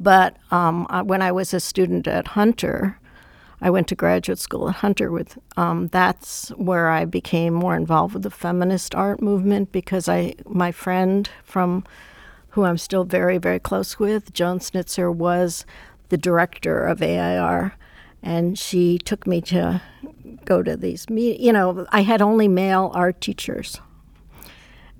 [0.00, 2.98] but um, when I was a student at Hunter
[3.62, 5.38] I went to graduate school at Hunter with.
[5.56, 10.72] Um, that's where I became more involved with the feminist art movement because I, my
[10.72, 11.84] friend from,
[12.50, 15.64] who I'm still very very close with, Joan Snitzer, was
[16.08, 17.74] the director of AIR,
[18.22, 19.80] and she took me to
[20.44, 21.38] go to these meet.
[21.38, 23.80] You know, I had only male art teachers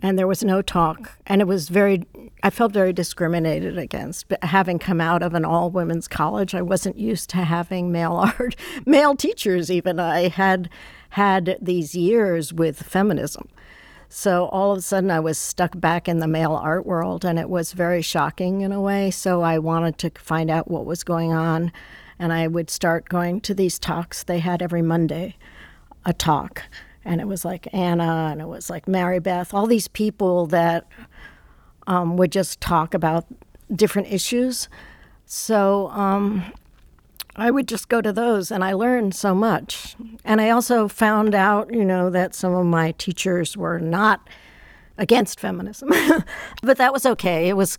[0.03, 1.13] and there was no talk.
[1.27, 2.05] And it was very
[2.43, 6.61] i felt very discriminated against but having come out of an all women's college i
[6.61, 10.01] wasn't used to having male art male teachers even.
[10.01, 10.69] I had
[11.11, 13.49] had these years with feminism.
[14.09, 17.39] So all of a sudden i was stuck back in the male art world and
[17.39, 19.11] it was very shocking in a way.
[19.11, 21.73] So i wanted to find out what was going on
[22.19, 24.25] and i would start going to these talks.
[24.25, 25.37] They had every monday
[26.05, 26.65] a talk
[27.05, 30.87] and it was like Anna, and it was like Mary Beth, all these people that
[31.87, 33.27] um, would just talk about
[33.75, 34.69] different issues.
[35.27, 36.53] So um,
[37.37, 39.97] I would just go to those and I learned so much.
[40.25, 44.29] And I also found out, you know, that some of my teachers were not
[44.99, 45.91] against feminism.
[46.63, 47.49] but that was okay.
[47.49, 47.79] It was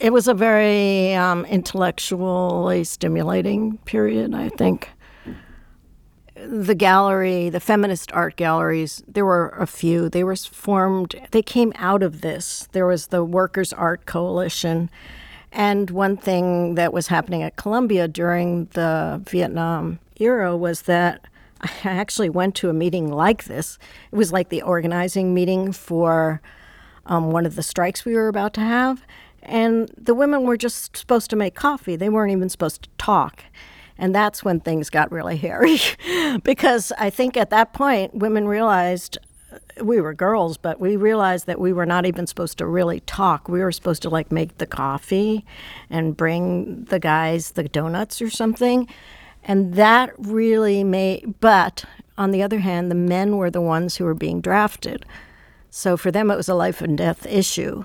[0.00, 4.90] it was a very um, intellectually stimulating period, I think.
[6.46, 10.08] The gallery, the feminist art galleries, there were a few.
[10.08, 12.68] They were formed, they came out of this.
[12.72, 14.90] There was the Workers' Art Coalition.
[15.52, 21.26] And one thing that was happening at Columbia during the Vietnam era was that
[21.60, 23.78] I actually went to a meeting like this.
[24.12, 26.40] It was like the organizing meeting for
[27.06, 29.04] um, one of the strikes we were about to have.
[29.42, 33.44] And the women were just supposed to make coffee, they weren't even supposed to talk.
[33.98, 35.78] And that's when things got really hairy.
[36.44, 39.18] because I think at that point, women realized
[39.52, 43.00] uh, we were girls, but we realized that we were not even supposed to really
[43.00, 43.48] talk.
[43.48, 45.44] We were supposed to like make the coffee
[45.90, 48.88] and bring the guys the donuts or something.
[49.44, 51.84] And that really made, but
[52.16, 55.06] on the other hand, the men were the ones who were being drafted.
[55.70, 57.84] So for them, it was a life and death issue.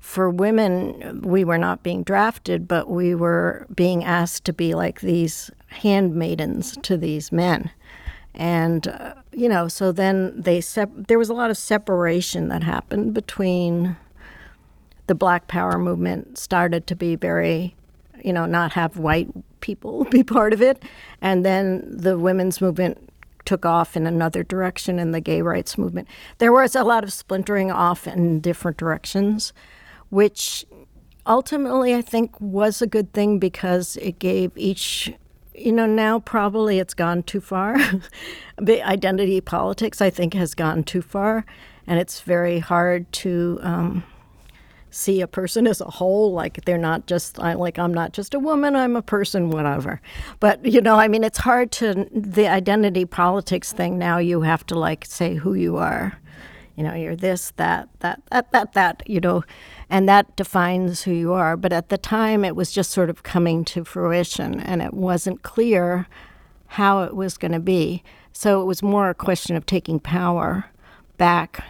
[0.00, 5.00] For women, we were not being drafted, but we were being asked to be like
[5.00, 7.70] these handmaidens to these men.
[8.34, 12.62] And, uh, you know, so then they, sep- there was a lot of separation that
[12.62, 13.96] happened between
[15.06, 17.74] the Black Power movement started to be very,
[18.24, 19.28] you know, not have white
[19.60, 20.82] people be part of it.
[21.20, 23.10] And then the women's movement
[23.44, 26.06] took off in another direction in the gay rights movement.
[26.38, 29.52] There was a lot of splintering off in different directions,
[30.10, 30.66] which
[31.26, 35.12] ultimately I think was a good thing because it gave each
[35.54, 37.76] you know now probably it's gone too far.
[38.68, 41.46] Identity politics i think has gone too far
[41.86, 44.04] and it's very hard to um,
[44.90, 48.34] see a person as a whole like they're not just I, like i'm not just
[48.34, 50.00] a woman i'm a person whatever.
[50.40, 54.66] But you know i mean it's hard to the identity politics thing now you have
[54.66, 56.18] to like say who you are
[56.80, 59.44] you know you're this that that that that that you know
[59.90, 63.22] and that defines who you are but at the time it was just sort of
[63.22, 66.06] coming to fruition and it wasn't clear
[66.68, 70.64] how it was going to be so it was more a question of taking power
[71.18, 71.62] back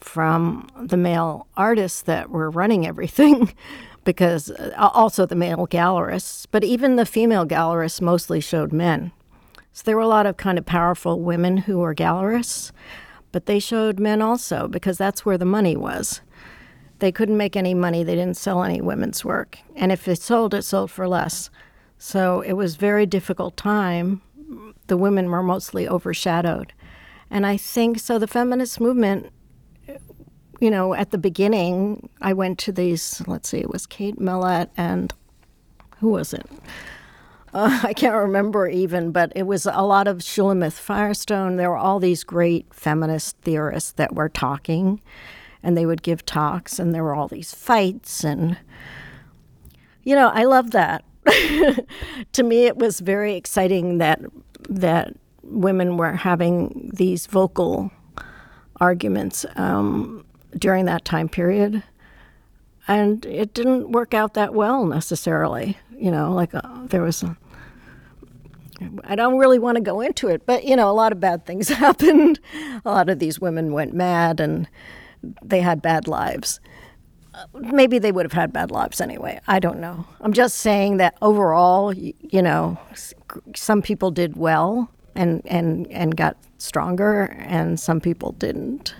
[0.00, 3.52] from the male artists that were running everything,
[4.04, 9.12] because uh, also the male gallerists, but even the female gallerists mostly showed men.
[9.72, 12.72] So there were a lot of kind of powerful women who were gallerists,
[13.32, 16.20] but they showed men also because that's where the money was.
[16.98, 19.58] They couldn't make any money, they didn't sell any women's work.
[19.76, 21.50] And if it sold, it sold for less.
[21.98, 24.22] So it was very difficult time.
[24.86, 26.72] The women were mostly overshadowed.
[27.30, 29.32] And I think so the feminist movement
[30.60, 34.70] you know, at the beginning, I went to these, let's see, it was Kate Millett
[34.76, 35.12] and
[35.98, 36.46] who was it?
[37.54, 41.56] Uh, I can't remember even, but it was a lot of Shulamith Firestone.
[41.56, 45.00] There were all these great feminist theorists that were talking,
[45.62, 48.24] and they would give talks, and there were all these fights.
[48.24, 48.58] And,
[50.02, 51.04] you know, I love that.
[52.32, 54.20] to me, it was very exciting that,
[54.68, 57.90] that women were having these vocal
[58.80, 59.44] arguments.
[59.56, 60.24] Um,
[60.56, 61.82] during that time period.
[62.86, 65.76] And it didn't work out that well necessarily.
[65.98, 67.36] You know, like uh, there was a,
[69.04, 71.44] I don't really want to go into it, but you know, a lot of bad
[71.44, 72.38] things happened.
[72.84, 74.68] A lot of these women went mad and
[75.42, 76.60] they had bad lives.
[77.34, 79.40] Uh, maybe they would have had bad lives anyway.
[79.46, 80.06] I don't know.
[80.20, 82.78] I'm just saying that overall, you, you know,
[83.54, 88.94] some people did well and, and, and got stronger, and some people didn't.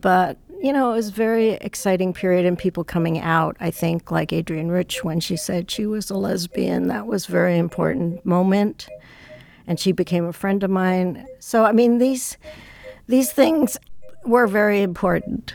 [0.00, 3.56] But you know, it was a very exciting period and people coming out.
[3.60, 7.32] I think, like Adrienne Rich, when she said she was a lesbian, that was a
[7.32, 8.88] very important moment.
[9.66, 11.26] And she became a friend of mine.
[11.38, 12.36] So, I mean, these
[13.06, 13.78] these things
[14.24, 15.54] were very important.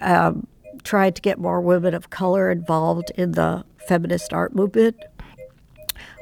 [0.00, 0.46] Um,
[0.84, 4.96] tried to get more women of color involved in the feminist art movement,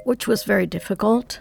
[0.05, 1.41] which was very difficult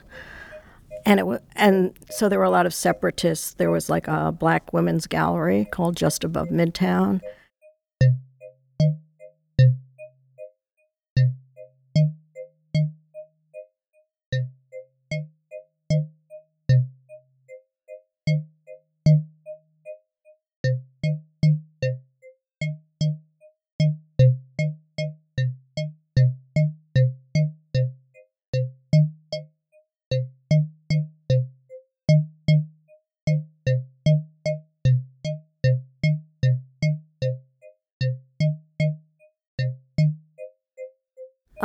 [1.05, 3.53] and it was, and so there were a lot of separatists.
[3.53, 7.21] There was like a black women's gallery called Just Above Midtown.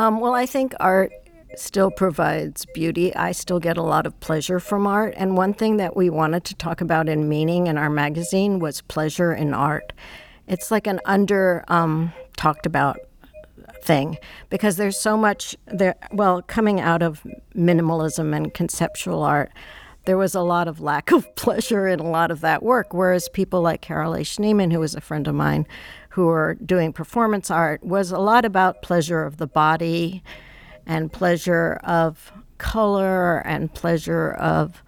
[0.08, 1.12] Um, well, I think art
[1.54, 3.14] still provides beauty.
[3.14, 5.12] I still get a lot of pleasure from art.
[5.18, 8.80] And one thing that we wanted to talk about in Meaning in our magazine was
[8.80, 9.92] pleasure in art.
[10.46, 12.98] It's like an under um, talked about
[13.82, 14.16] thing
[14.48, 15.94] because there's so much there.
[16.10, 19.52] Well, coming out of minimalism and conceptual art,
[20.06, 22.94] there was a lot of lack of pleasure in a lot of that work.
[22.94, 25.66] Whereas people like Carolee Schneemann, who was a friend of mine,
[26.18, 30.20] who are doing performance art, was a lot about pleasure of the body
[30.84, 34.82] and pleasure of color and pleasure of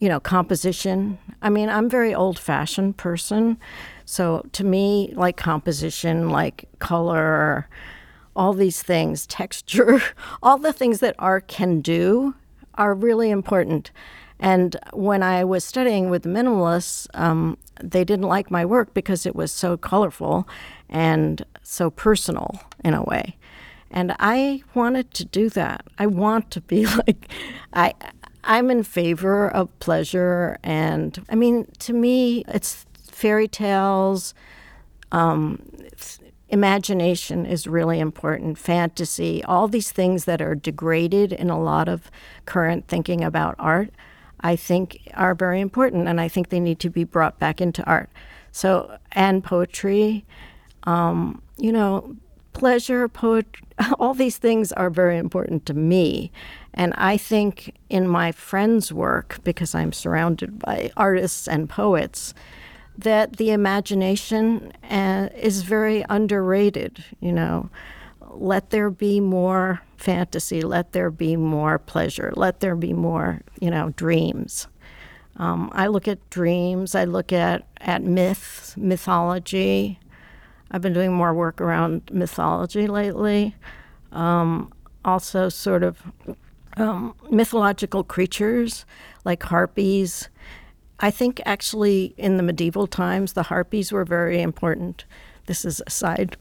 [0.00, 1.18] you know composition.
[1.42, 3.58] I mean i'm very old fashioned person
[4.06, 7.68] so to me like composition like color
[8.34, 10.00] all these things texture
[10.42, 12.34] all the things that art can do
[12.76, 13.90] are really important
[14.38, 19.34] and when i was studying with minimalists um, they didn't like my work because it
[19.34, 20.48] was so colorful
[20.88, 23.36] and so personal in a way
[23.94, 25.86] and I wanted to do that.
[26.00, 27.28] I want to be like
[27.72, 27.94] I
[28.42, 34.34] I'm in favor of pleasure and I mean to me it's fairy tales
[35.12, 35.62] um,
[36.48, 42.10] imagination is really important fantasy all these things that are degraded in a lot of
[42.44, 43.90] current thinking about art
[44.40, 47.82] i think are very important and i think they need to be brought back into
[47.84, 48.10] art
[48.52, 50.24] so and poetry
[50.84, 52.16] um, you know
[52.54, 53.62] pleasure, poetry,
[53.98, 56.32] all these things are very important to me.
[56.72, 62.32] And I think in my friends' work, because I'm surrounded by artists and poets,
[62.96, 67.04] that the imagination uh, is very underrated.
[67.20, 67.70] You know,
[68.30, 73.70] let there be more fantasy, let there be more pleasure, let there be more, you
[73.70, 74.66] know, dreams.
[75.36, 79.98] Um, I look at dreams, I look at, at myths, mythology,
[80.70, 83.54] I've been doing more work around mythology lately.
[84.10, 84.72] Um,
[85.04, 86.02] also, sort of
[86.76, 88.84] um, mythological creatures
[89.24, 90.28] like harpies.
[90.98, 95.04] I think actually in the medieval times, the harpies were very important.
[95.46, 96.36] This is a side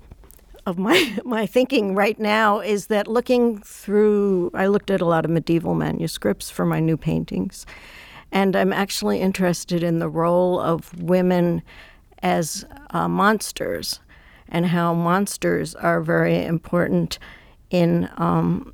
[0.66, 5.26] of my, my thinking right now is that looking through, I looked at a lot
[5.26, 7.66] of medieval manuscripts for my new paintings,
[8.32, 11.62] and I'm actually interested in the role of women
[12.22, 14.00] as uh, monsters
[14.48, 17.20] and how monsters are very important
[17.70, 18.74] in um,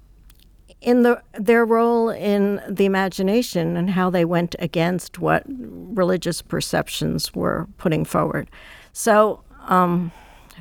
[0.82, 7.34] in the their role in the imagination and how they went against what religious perceptions
[7.34, 8.50] were putting forward.
[8.94, 9.44] So.
[9.68, 10.12] Um,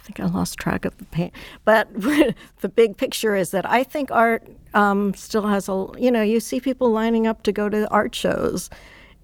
[0.09, 1.33] think I lost track of the paint,
[1.65, 1.89] but
[2.61, 5.87] the big picture is that I think art um, still has a.
[5.99, 8.71] You know, you see people lining up to go to art shows.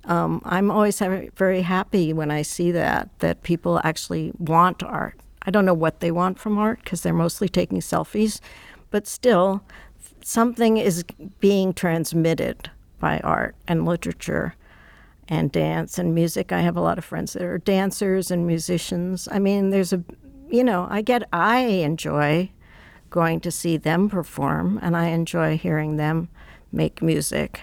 [0.04, 1.00] Um, I'm always
[1.36, 6.00] very happy when I see that that people actually want art I don't know what
[6.00, 8.40] they want from art because they're mostly taking selfies,
[8.90, 9.62] but still,
[10.22, 11.04] something is
[11.40, 14.54] being transmitted by art and literature
[15.28, 16.52] and dance and music.
[16.52, 19.28] I have a lot of friends that are dancers and musicians.
[19.30, 20.02] I mean, there's a,
[20.54, 22.50] you know, I get, I enjoy
[23.10, 26.28] going to see them perform and I enjoy hearing them
[26.70, 27.60] make music.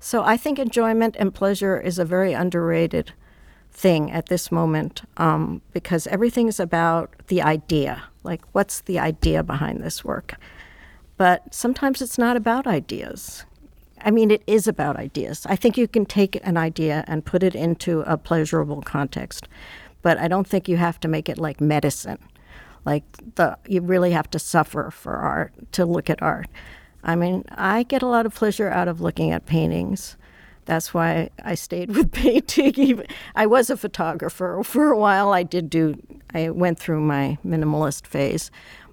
[0.00, 3.12] So I think enjoyment and pleasure is a very underrated
[3.70, 8.02] thing at this moment um, because everything is about the idea.
[8.22, 10.34] Like, what's the idea behind this work?
[11.16, 13.44] But sometimes it's not about ideas.
[14.04, 15.46] I mean, it is about ideas.
[15.48, 19.48] I think you can take an idea and put it into a pleasurable context,
[20.02, 22.18] but I don't think you have to make it like medicine.
[22.84, 23.04] Like
[23.36, 26.48] the you really have to suffer for art to look at art.
[27.04, 30.16] I mean, I get a lot of pleasure out of looking at paintings
[30.64, 33.04] that's why I stayed with painting.
[33.34, 35.32] I was a photographer for a while.
[35.32, 35.96] I did do.
[36.34, 38.50] I went through my minimalist phase,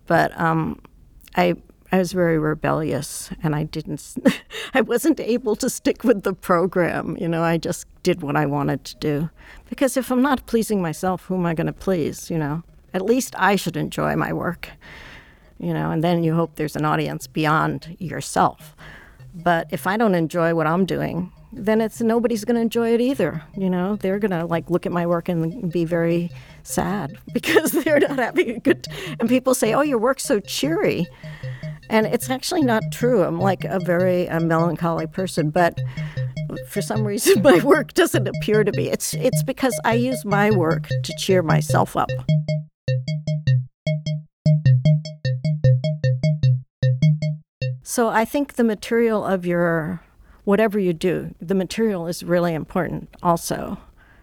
[0.08, 0.80] but um,
[1.36, 1.56] I
[1.92, 4.16] I was very rebellious, and I didn't.
[4.74, 7.18] I wasn't able to stick with the program.
[7.20, 9.30] You know, I just did what I wanted to do
[9.70, 12.30] because if I'm not pleasing myself, who am I going to please?
[12.30, 12.64] You know,
[12.94, 14.70] at least I should enjoy my work.
[15.58, 18.76] You know, and then you hope there's an audience beyond yourself.
[19.34, 23.02] But if I don't enjoy what I'm doing, then it's nobody's going to enjoy it
[23.02, 23.44] either.
[23.58, 26.32] You know, they're going to like look at my work and be very
[26.64, 28.88] sad because they're not having a good.
[29.20, 31.08] And people say, "Oh, your work's so cheery,"
[31.90, 33.24] and it's actually not true.
[33.24, 35.80] I'm like a very a melancholy person, but
[36.68, 38.90] for some reason my work doesn't appear to be.
[38.90, 42.10] It's it's because I use my work to cheer myself up.
[47.84, 50.02] So I think the material of your
[50.46, 53.78] whatever you do, the material is really important also.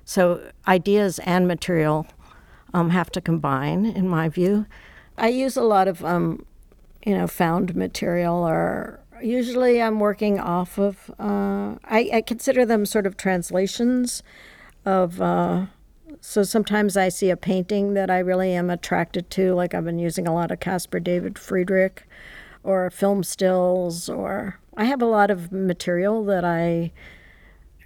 [0.04, 2.06] So ideas and material
[2.72, 4.66] um, have to combine, in my view.
[5.18, 6.45] I use a lot of, um,
[7.06, 11.10] you know, found material or Usually, I'm working off of.
[11.18, 14.22] Uh, I, I consider them sort of translations
[14.84, 15.20] of.
[15.20, 15.66] Uh,
[16.20, 19.98] so sometimes I see a painting that I really am attracted to, like I've been
[19.98, 22.06] using a lot of Caspar David Friedrich,
[22.62, 26.92] or film stills, or I have a lot of material that I,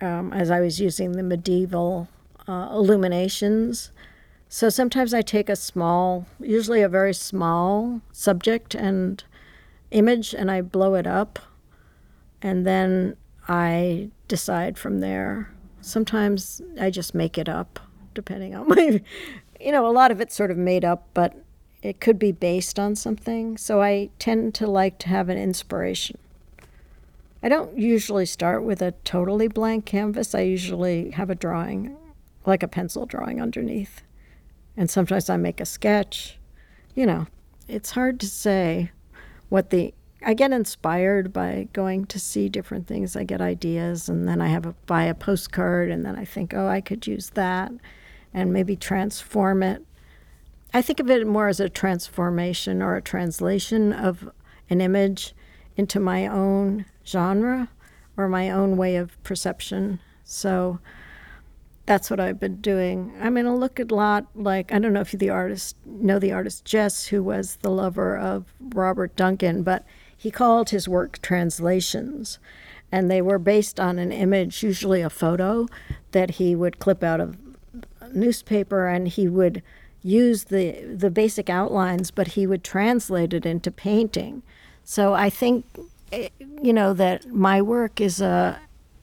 [0.01, 2.09] um, as I was using the medieval
[2.49, 3.93] uh, illuminations.
[4.53, 9.23] So sometimes I take a small, usually a very small subject and
[9.93, 11.39] image, and I blow it up,
[12.43, 15.55] and then I decide from there.
[15.83, 17.79] Sometimes I just make it up,
[18.13, 19.01] depending on my,
[19.61, 21.37] you know, a lot of it's sort of made up, but
[21.81, 23.57] it could be based on something.
[23.57, 26.19] So I tend to like to have an inspiration.
[27.41, 30.35] I don't usually start with a totally blank canvas.
[30.35, 31.97] I usually have a drawing,
[32.45, 34.03] like a pencil drawing underneath.
[34.77, 36.39] And sometimes I make a sketch.
[36.95, 37.27] You know,
[37.69, 38.91] it's hard to say
[39.49, 43.17] what the I get inspired by going to see different things.
[43.17, 46.53] I get ideas, and then I have a buy a postcard, and then I think,
[46.53, 47.73] oh, I could use that,
[48.35, 49.83] and maybe transform it.
[50.75, 54.31] I think of it more as a transformation or a translation of
[54.69, 55.35] an image
[55.77, 57.69] into my own genre
[58.17, 60.01] or my own way of perception.
[60.23, 60.79] So
[61.87, 63.13] that's what I've been doing.
[63.21, 65.77] I mean, I look at a lot like I don't know if you the artist
[65.85, 69.85] know the artist Jess, who was the lover of Robert Duncan, but
[70.17, 72.39] he called his work translations,
[72.93, 75.67] and they were based on an image, usually a photo,
[76.13, 77.37] that he would clip out of
[78.13, 79.63] newspaper, and he would
[80.03, 84.43] use the the basic outlines, but he would translate it into painting.
[84.85, 85.65] So I think,
[86.13, 86.29] eh,
[86.63, 88.61] you know, that my work is a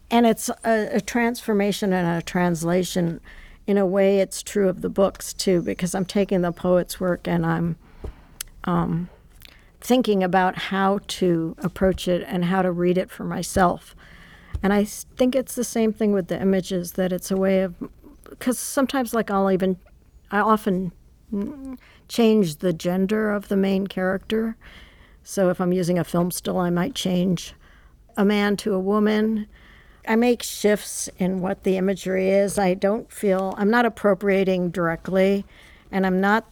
[0.09, 3.19] and it's a, a, transformation and a translation.
[3.65, 7.27] In a way it's true of the books too because i'm taking the poet's work
[7.27, 7.75] and i'm
[8.63, 9.09] um,
[9.81, 13.93] thinking about how to approach it and how to read it for myself.
[14.63, 17.75] And i think it's the same thing with the images that it's a way of
[18.29, 19.77] because sometimes like i'll even
[20.31, 20.91] i often
[22.07, 24.55] change the gender of the main character.
[25.23, 27.53] So if i'm using a film still i might change
[28.15, 29.47] a man to a woman
[30.07, 32.57] I make shifts in what the imagery is.
[32.57, 35.45] I don't feel I'm not appropriating directly,
[35.91, 36.45] and I'm not.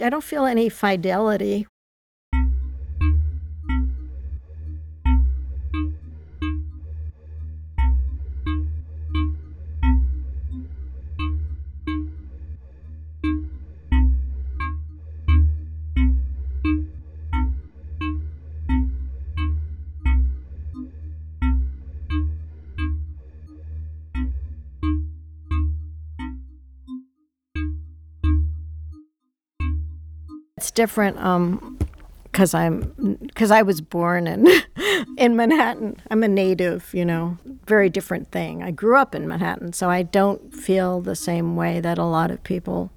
[0.00, 1.66] I don't feel any fidelity
[30.80, 31.78] Different um
[32.32, 34.46] cuz I'm cuz I was born in
[35.18, 35.98] in Manhattan.
[36.10, 37.36] I'm a native, you know.
[37.66, 38.62] Very different thing.
[38.62, 42.30] I grew up in Manhattan, so I don't feel the same way that a lot
[42.30, 42.90] of people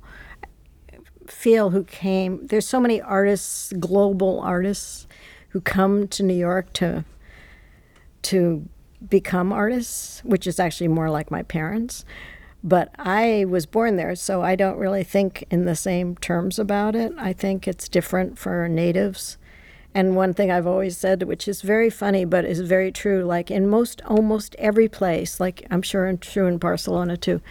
[1.28, 2.48] feel who came.
[2.48, 5.06] There's so many artists, global artists
[5.50, 7.04] who come to New York to
[8.32, 8.66] to
[9.10, 12.06] become artists, which is actually more like my parents.
[12.64, 16.96] But I was born there, so I don't really think in the same terms about
[16.96, 17.12] it.
[17.18, 19.38] I think it's different for natives.
[19.94, 23.52] And one thing I've always said, which is very funny but is very true, like
[23.52, 27.42] in most almost every place, like I'm sure it's true in Barcelona too,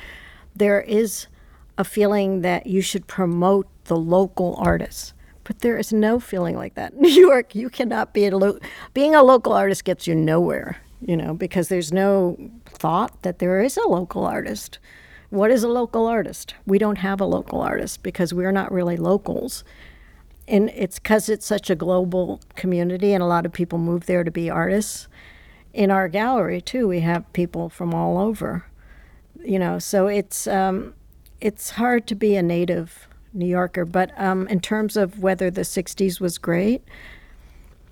[0.57, 1.27] there is
[1.79, 5.15] a feeling that you should promote the local artists.
[5.45, 6.95] But there is no feeling like that.
[7.01, 8.59] New York, you cannot be a lo-
[8.95, 13.61] being a local artist gets you nowhere, you know, because there's no thought that there
[13.61, 14.79] is a local artist.
[15.33, 16.57] What is a local artist?
[16.67, 19.65] We don't have a local artist because we're not really locals.
[20.47, 24.25] And it's because it's such a global community and a lot of people move there
[24.25, 25.09] to be artists.
[25.73, 28.67] In our gallery, too, we have people from all over.
[29.43, 30.93] You know, so it's um,
[31.41, 33.87] it's hard to be a native New Yorker.
[33.87, 36.83] But um, in terms of whether the 60s was great,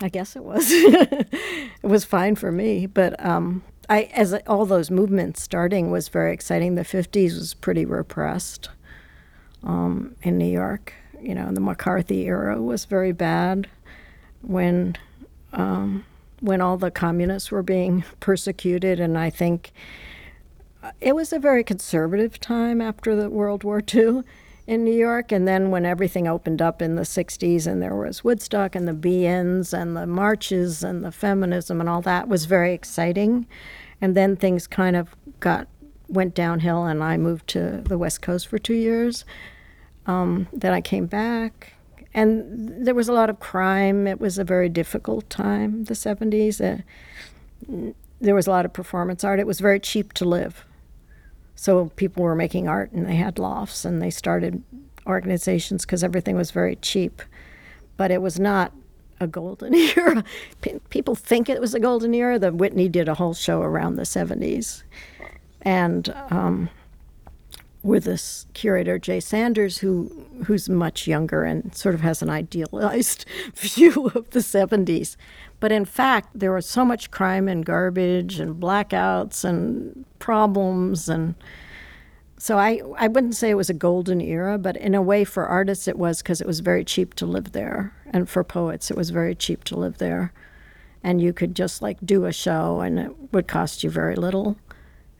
[0.02, 0.66] I guess it was.
[0.68, 1.30] it
[1.80, 2.84] was fine for me.
[2.84, 6.76] But um, I, as all those movements starting was very exciting.
[6.76, 8.70] The 50s was pretty repressed
[9.64, 10.94] um, in New York.
[11.20, 13.68] You know, the McCarthy era was very bad
[14.42, 14.96] when
[15.52, 16.06] um,
[16.38, 19.72] when all the communists were being persecuted, and I think
[20.82, 24.22] uh, it was a very conservative time after the World War II
[24.70, 25.32] in New York.
[25.32, 28.92] And then when everything opened up in the 60s and there was Woodstock and the
[28.92, 33.48] be-ins and the marches and the feminism and all that was very exciting.
[34.00, 35.66] And then things kind of got
[36.06, 39.24] went downhill and I moved to the West Coast for two years.
[40.06, 41.72] Um, then I came back
[42.14, 44.06] and there was a lot of crime.
[44.06, 46.60] It was a very difficult time, the 70s.
[46.60, 49.40] Uh, there was a lot of performance art.
[49.40, 50.64] It was very cheap to live.
[51.60, 54.62] So people were making art and they had lofts and they started
[55.06, 57.20] organizations because everything was very cheap.
[57.98, 58.72] But it was not
[59.20, 60.24] a golden era.
[60.88, 62.38] people think it was a golden era.
[62.38, 64.84] The Whitney did a whole show around the 70s.
[65.60, 66.70] And um,
[67.82, 70.10] with this curator Jay Sanders, who
[70.46, 75.16] who's much younger and sort of has an idealized view of the 70s.
[75.60, 81.34] But in fact, there was so much crime and garbage and blackouts and problems and
[82.40, 85.44] so I, I wouldn't say it was a golden era, but in a way for
[85.44, 87.92] artists it was because it was very cheap to live there.
[88.06, 90.32] And for poets it was very cheap to live there.
[91.04, 94.56] And you could just like do a show and it would cost you very little.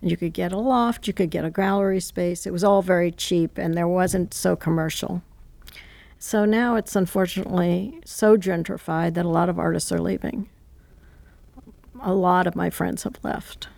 [0.01, 2.47] You could get a loft, you could get a gallery space.
[2.47, 5.23] It was all very cheap and there wasn't so commercial.
[6.23, 10.51] So now it's unfortunately so gentrified that a lot of artists are leaving.
[12.03, 13.69] A lot of my friends have left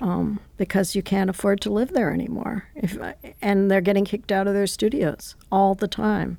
[0.00, 2.68] um, because you can't afford to live there anymore.
[2.74, 2.98] If,
[3.42, 6.38] and they're getting kicked out of their studios all the time,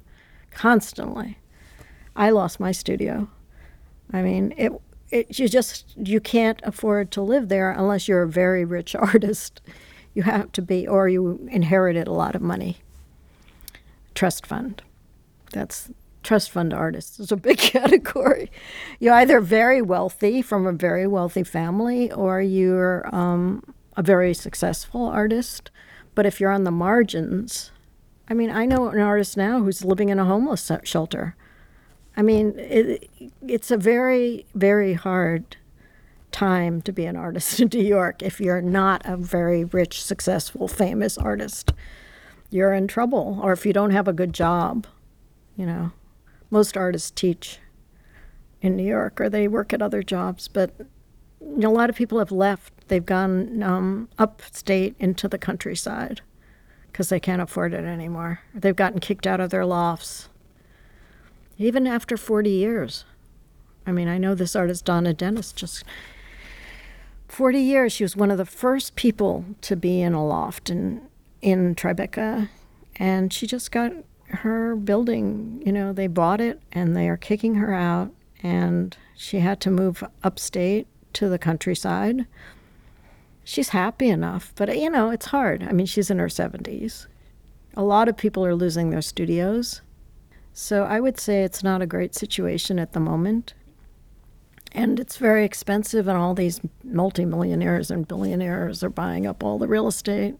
[0.49, 1.37] constantly.
[2.15, 3.29] I lost my studio.
[4.11, 4.71] I mean, it
[5.11, 9.61] it, you just you can't afford to live there unless you're a very rich artist.
[10.15, 12.77] You have to be, or you inherited a lot of money.
[14.15, 14.81] Trust fund.
[15.51, 15.89] That's
[16.23, 18.51] trust fund artists is a big category.
[18.99, 23.63] You're either very wealthy from a very wealthy family, or you're um,
[23.95, 25.71] a very successful artist.
[26.15, 27.71] But if you're on the margins,
[28.27, 31.35] I mean, I know an artist now who's living in a homeless shelter
[32.17, 33.09] I mean, it,
[33.47, 35.55] it's a very, very hard
[36.31, 40.67] time to be an artist in New York if you're not a very rich, successful,
[40.67, 41.73] famous artist.
[42.49, 44.87] You're in trouble, or if you don't have a good job.
[45.57, 45.91] You know,
[46.49, 47.59] most artists teach
[48.61, 50.71] in New York or they work at other jobs, but
[51.41, 52.73] you know, a lot of people have left.
[52.87, 56.21] They've gone um, upstate into the countryside
[56.91, 58.39] because they can't afford it anymore.
[58.53, 60.29] They've gotten kicked out of their lofts
[61.57, 63.05] even after 40 years.
[63.85, 65.83] I mean, I know this artist, Donna Dennis, just
[67.27, 67.93] 40 years.
[67.93, 71.01] She was one of the first people to be in a loft in,
[71.41, 72.49] in Tribeca.
[72.97, 73.93] And she just got
[74.27, 78.11] her building, you know, they bought it and they are kicking her out.
[78.43, 82.27] And she had to move upstate to the countryside.
[83.43, 85.63] She's happy enough, but you know, it's hard.
[85.63, 87.07] I mean, she's in her 70s.
[87.75, 89.81] A lot of people are losing their studios
[90.59, 93.53] so I would say it's not a great situation at the moment.
[94.71, 99.67] And it's very expensive, and all these multimillionaires and billionaires are buying up all the
[99.67, 100.33] real estate.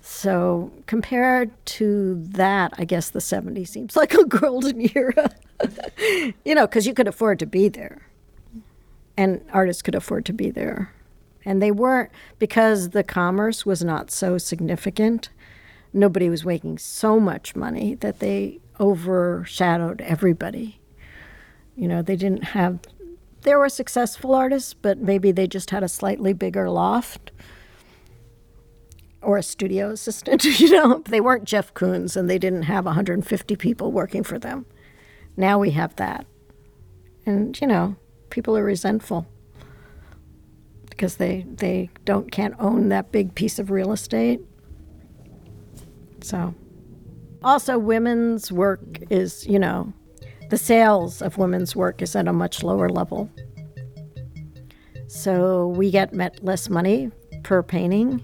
[0.00, 5.30] So compared to that, I guess the 70s seems like a golden era.
[6.44, 8.06] you know, because you could afford to be there,
[9.16, 10.92] and artists could afford to be there.
[11.44, 15.30] And they weren't, because the commerce was not so significant,
[15.92, 20.80] nobody was making so much money that they overshadowed everybody.
[21.76, 22.78] You know, they didn't have,
[23.42, 27.32] there were successful artists, but maybe they just had a slightly bigger loft
[29.22, 30.44] or a studio assistant.
[30.60, 34.66] You know, they weren't Jeff Koons and they didn't have 150 people working for them.
[35.36, 36.26] Now we have that.
[37.26, 37.96] And, you know,
[38.30, 39.26] people are resentful
[40.88, 44.40] because they, they don't can't own that big piece of real estate.
[46.22, 46.54] So
[47.42, 49.92] also, women's work is, you know,
[50.50, 53.30] the sales of women's work is at a much lower level.
[55.06, 57.10] So we get met less money
[57.42, 58.22] per painting,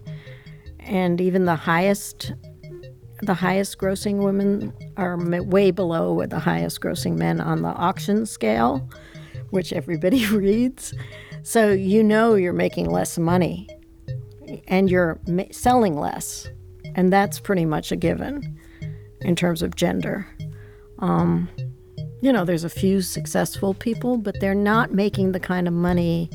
[0.86, 2.32] and even the highest,
[3.22, 8.88] the highest grossing women are way below the highest grossing men on the auction scale,
[9.50, 10.94] which everybody reads.
[11.42, 13.68] So you know you're making less money,
[14.68, 15.20] and you're
[15.50, 16.48] selling less,
[16.94, 18.58] and that's pretty much a given
[19.20, 20.26] in terms of gender.
[20.98, 21.48] Um,
[22.20, 26.30] you know, there's a few successful people, but they're not making the kind of money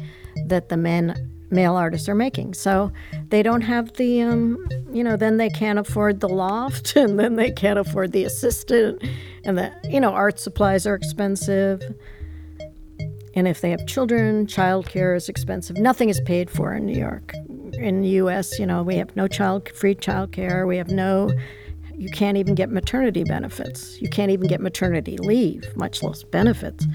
[0.46, 2.54] that the men male artists are making.
[2.54, 2.92] So
[3.30, 7.36] they don't have the, um, you know, then they can't afford the loft, and then
[7.36, 9.04] they can't afford the assistant,
[9.44, 11.82] and the, you know, art supplies are expensive.
[13.34, 15.78] And if they have children, childcare is expensive.
[15.78, 17.34] Nothing is paid for in New York.
[17.74, 20.68] In the U.S., you know, we have no child free childcare.
[20.68, 21.30] We have no
[22.02, 24.02] you can't even get maternity benefits.
[24.02, 26.88] You can't even get maternity leave, much less benefits.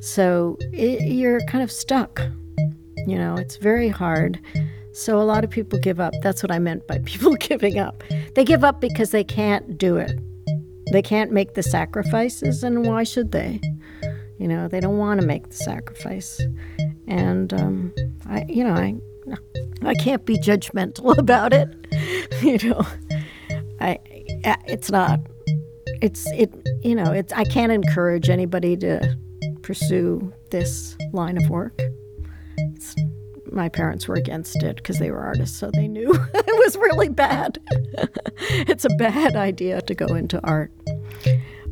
[0.00, 2.22] So it, you're kind of stuck.
[3.06, 4.38] You know, it's very hard.
[4.92, 6.12] So a lot of people give up.
[6.22, 8.02] That's what I meant by people giving up.
[8.34, 10.18] They give up because they can't do it.
[10.92, 13.60] they can't make the sacrifices, and why should they?
[14.38, 16.40] You know, they don't want to make the sacrifice.
[17.06, 17.94] And um,
[18.28, 18.96] I, you know, I,
[19.82, 21.68] I can't be judgmental about it.
[22.42, 22.86] you know,
[23.80, 23.98] I,
[24.66, 25.20] it's not,
[26.00, 26.52] it's it.
[26.82, 29.16] You know, it's I can't encourage anybody to
[29.62, 31.80] pursue this line of work.
[33.52, 37.08] My parents were against it because they were artists, so they knew it was really
[37.08, 37.58] bad.
[38.38, 40.72] it's a bad idea to go into art,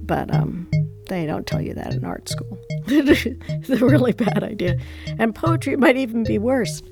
[0.02, 0.68] but um,
[1.08, 2.58] they don't tell you that in art school.
[2.86, 4.78] it's a really bad idea,
[5.18, 6.82] and poetry might even be worse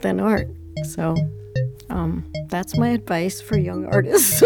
[0.00, 0.48] than art.
[0.88, 1.16] So.
[1.90, 4.42] Um, that's my advice for young artists.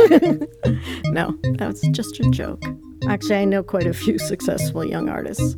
[1.06, 2.62] no, that's just a joke.
[3.08, 5.54] Actually, I know quite a few successful young artists.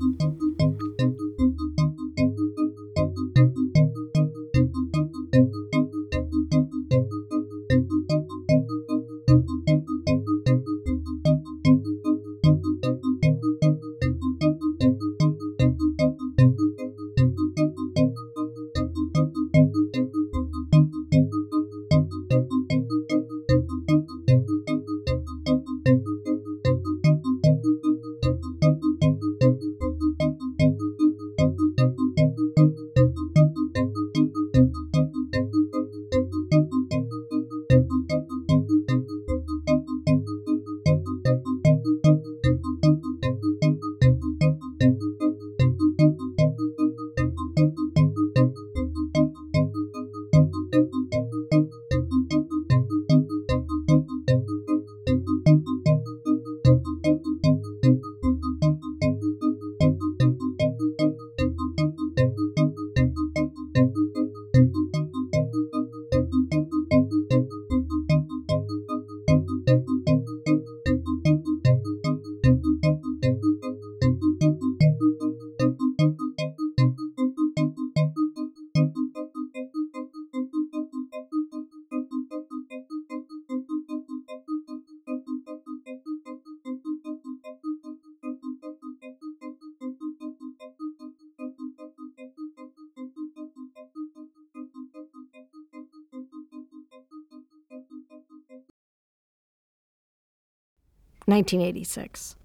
[101.30, 102.36] 1986.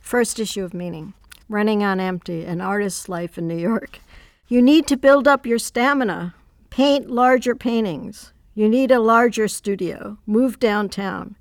[0.00, 1.12] First issue of Meaning
[1.48, 4.00] Running on Empty An Artist's Life in New York.
[4.48, 6.34] You need to build up your stamina.
[6.70, 8.32] Paint larger paintings.
[8.54, 10.18] You need a larger studio.
[10.26, 11.36] Move downtown.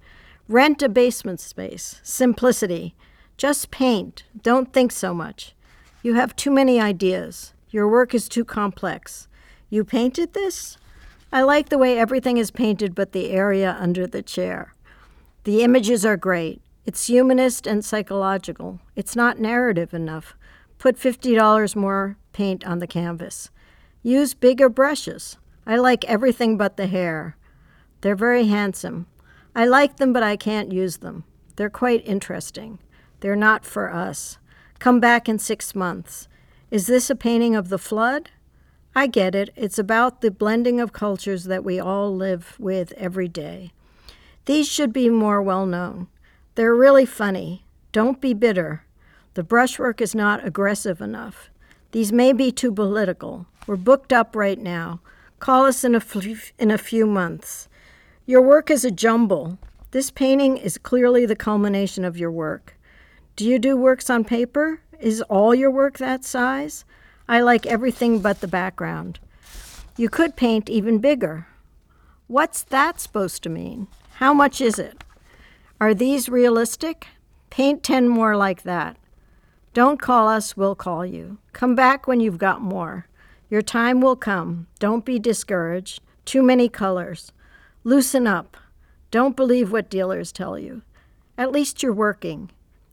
[0.47, 2.01] Rent a basement space.
[2.03, 2.95] Simplicity.
[3.38, 4.23] Just paint.
[4.41, 5.53] Don't think so much.
[6.01, 7.53] You have too many ideas.
[7.69, 9.27] Your work is too complex.
[9.69, 10.77] You painted this?
[11.31, 14.73] I like the way everything is painted but the area under the chair.
[15.43, 16.61] The images are great.
[16.85, 18.79] It's humanist and psychological.
[18.95, 20.35] It's not narrative enough.
[20.77, 23.49] Put $50 more paint on the canvas.
[24.01, 25.37] Use bigger brushes.
[25.65, 27.35] I like everything but the hair.
[28.01, 29.07] They're very handsome.
[29.53, 31.25] I like them, but I can't use them.
[31.57, 32.79] They're quite interesting.
[33.19, 34.37] They're not for us.
[34.79, 36.29] Come back in six months.
[36.71, 38.31] Is this a painting of the flood?
[38.95, 39.49] I get it.
[39.55, 43.73] It's about the blending of cultures that we all live with every day.
[44.45, 46.07] These should be more well known.
[46.55, 47.65] They're really funny.
[47.91, 48.85] Don't be bitter.
[49.35, 51.49] The brushwork is not aggressive enough.
[51.91, 53.45] These may be too political.
[53.65, 54.99] We're booked up right now.
[55.39, 57.67] Call us in a, f- in a few months.
[58.25, 59.57] Your work is a jumble.
[59.91, 62.77] This painting is clearly the culmination of your work.
[63.35, 64.81] Do you do works on paper?
[64.99, 66.85] Is all your work that size?
[67.27, 69.19] I like everything but the background.
[69.97, 71.47] You could paint even bigger.
[72.27, 73.87] What's that supposed to mean?
[74.24, 75.03] How much is it?
[75.82, 77.07] Are these realistic?
[77.49, 78.95] Paint 10 more like that.
[79.74, 81.39] Don't call us, we'll call you.
[81.51, 83.05] Come back when you've got more.
[83.49, 84.67] Your time will come.
[84.80, 86.01] Don't be discouraged.
[86.24, 87.34] Too many colors.
[87.84, 88.55] Loosen up.
[89.11, 90.84] Don't believe what dealers tell you.
[91.38, 92.49] At least you're working.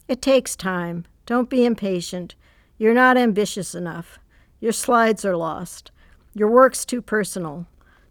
[0.09, 1.07] It takes time.
[1.27, 2.35] Don't be impatient.
[2.77, 4.19] You're not ambitious enough.
[4.59, 5.93] Your slides are lost.
[6.35, 7.69] Your work's too personal.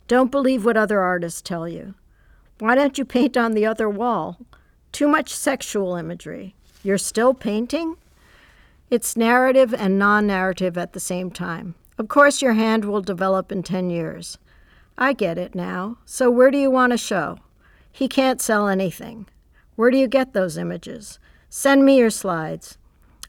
[0.08, 1.96] Don't believe what other artists tell you.
[2.60, 4.38] Why don't you paint on the other wall?
[4.92, 6.56] Too much sexual imagery.
[6.84, 7.96] You're still painting?
[8.90, 11.76] It's narrative and non narrative at the same time.
[11.98, 14.38] Of course, your hand will develop in 10 years.
[14.98, 16.00] I get it now.
[16.06, 17.38] So, where do you want to show?
[17.92, 19.28] He can't sell anything.
[19.76, 21.20] Where do you get those images?
[21.50, 22.78] Send me your slides.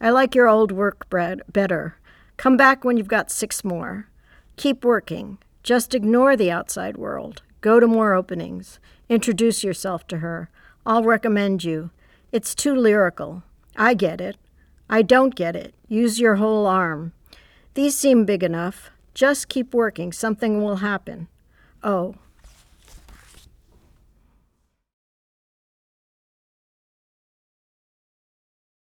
[0.01, 1.97] I like your old work better.
[2.37, 4.09] Come back when you've got six more.
[4.57, 5.39] Keep working.
[5.63, 7.43] Just ignore the outside world.
[7.61, 8.79] Go to more openings.
[9.09, 10.51] Introduce yourself to her.
[10.87, 11.91] I'll recommend you.
[12.33, 13.43] It's too lyrical.
[13.77, 14.37] I get it.
[14.89, 15.75] I don't get it.
[15.89, 17.13] Use your whole arm.
[17.75, 18.91] These seem big enough.
[19.15, 20.13] Just keep working.
[20.13, 21.29] Something will happen.
[21.83, 22.15] Oh,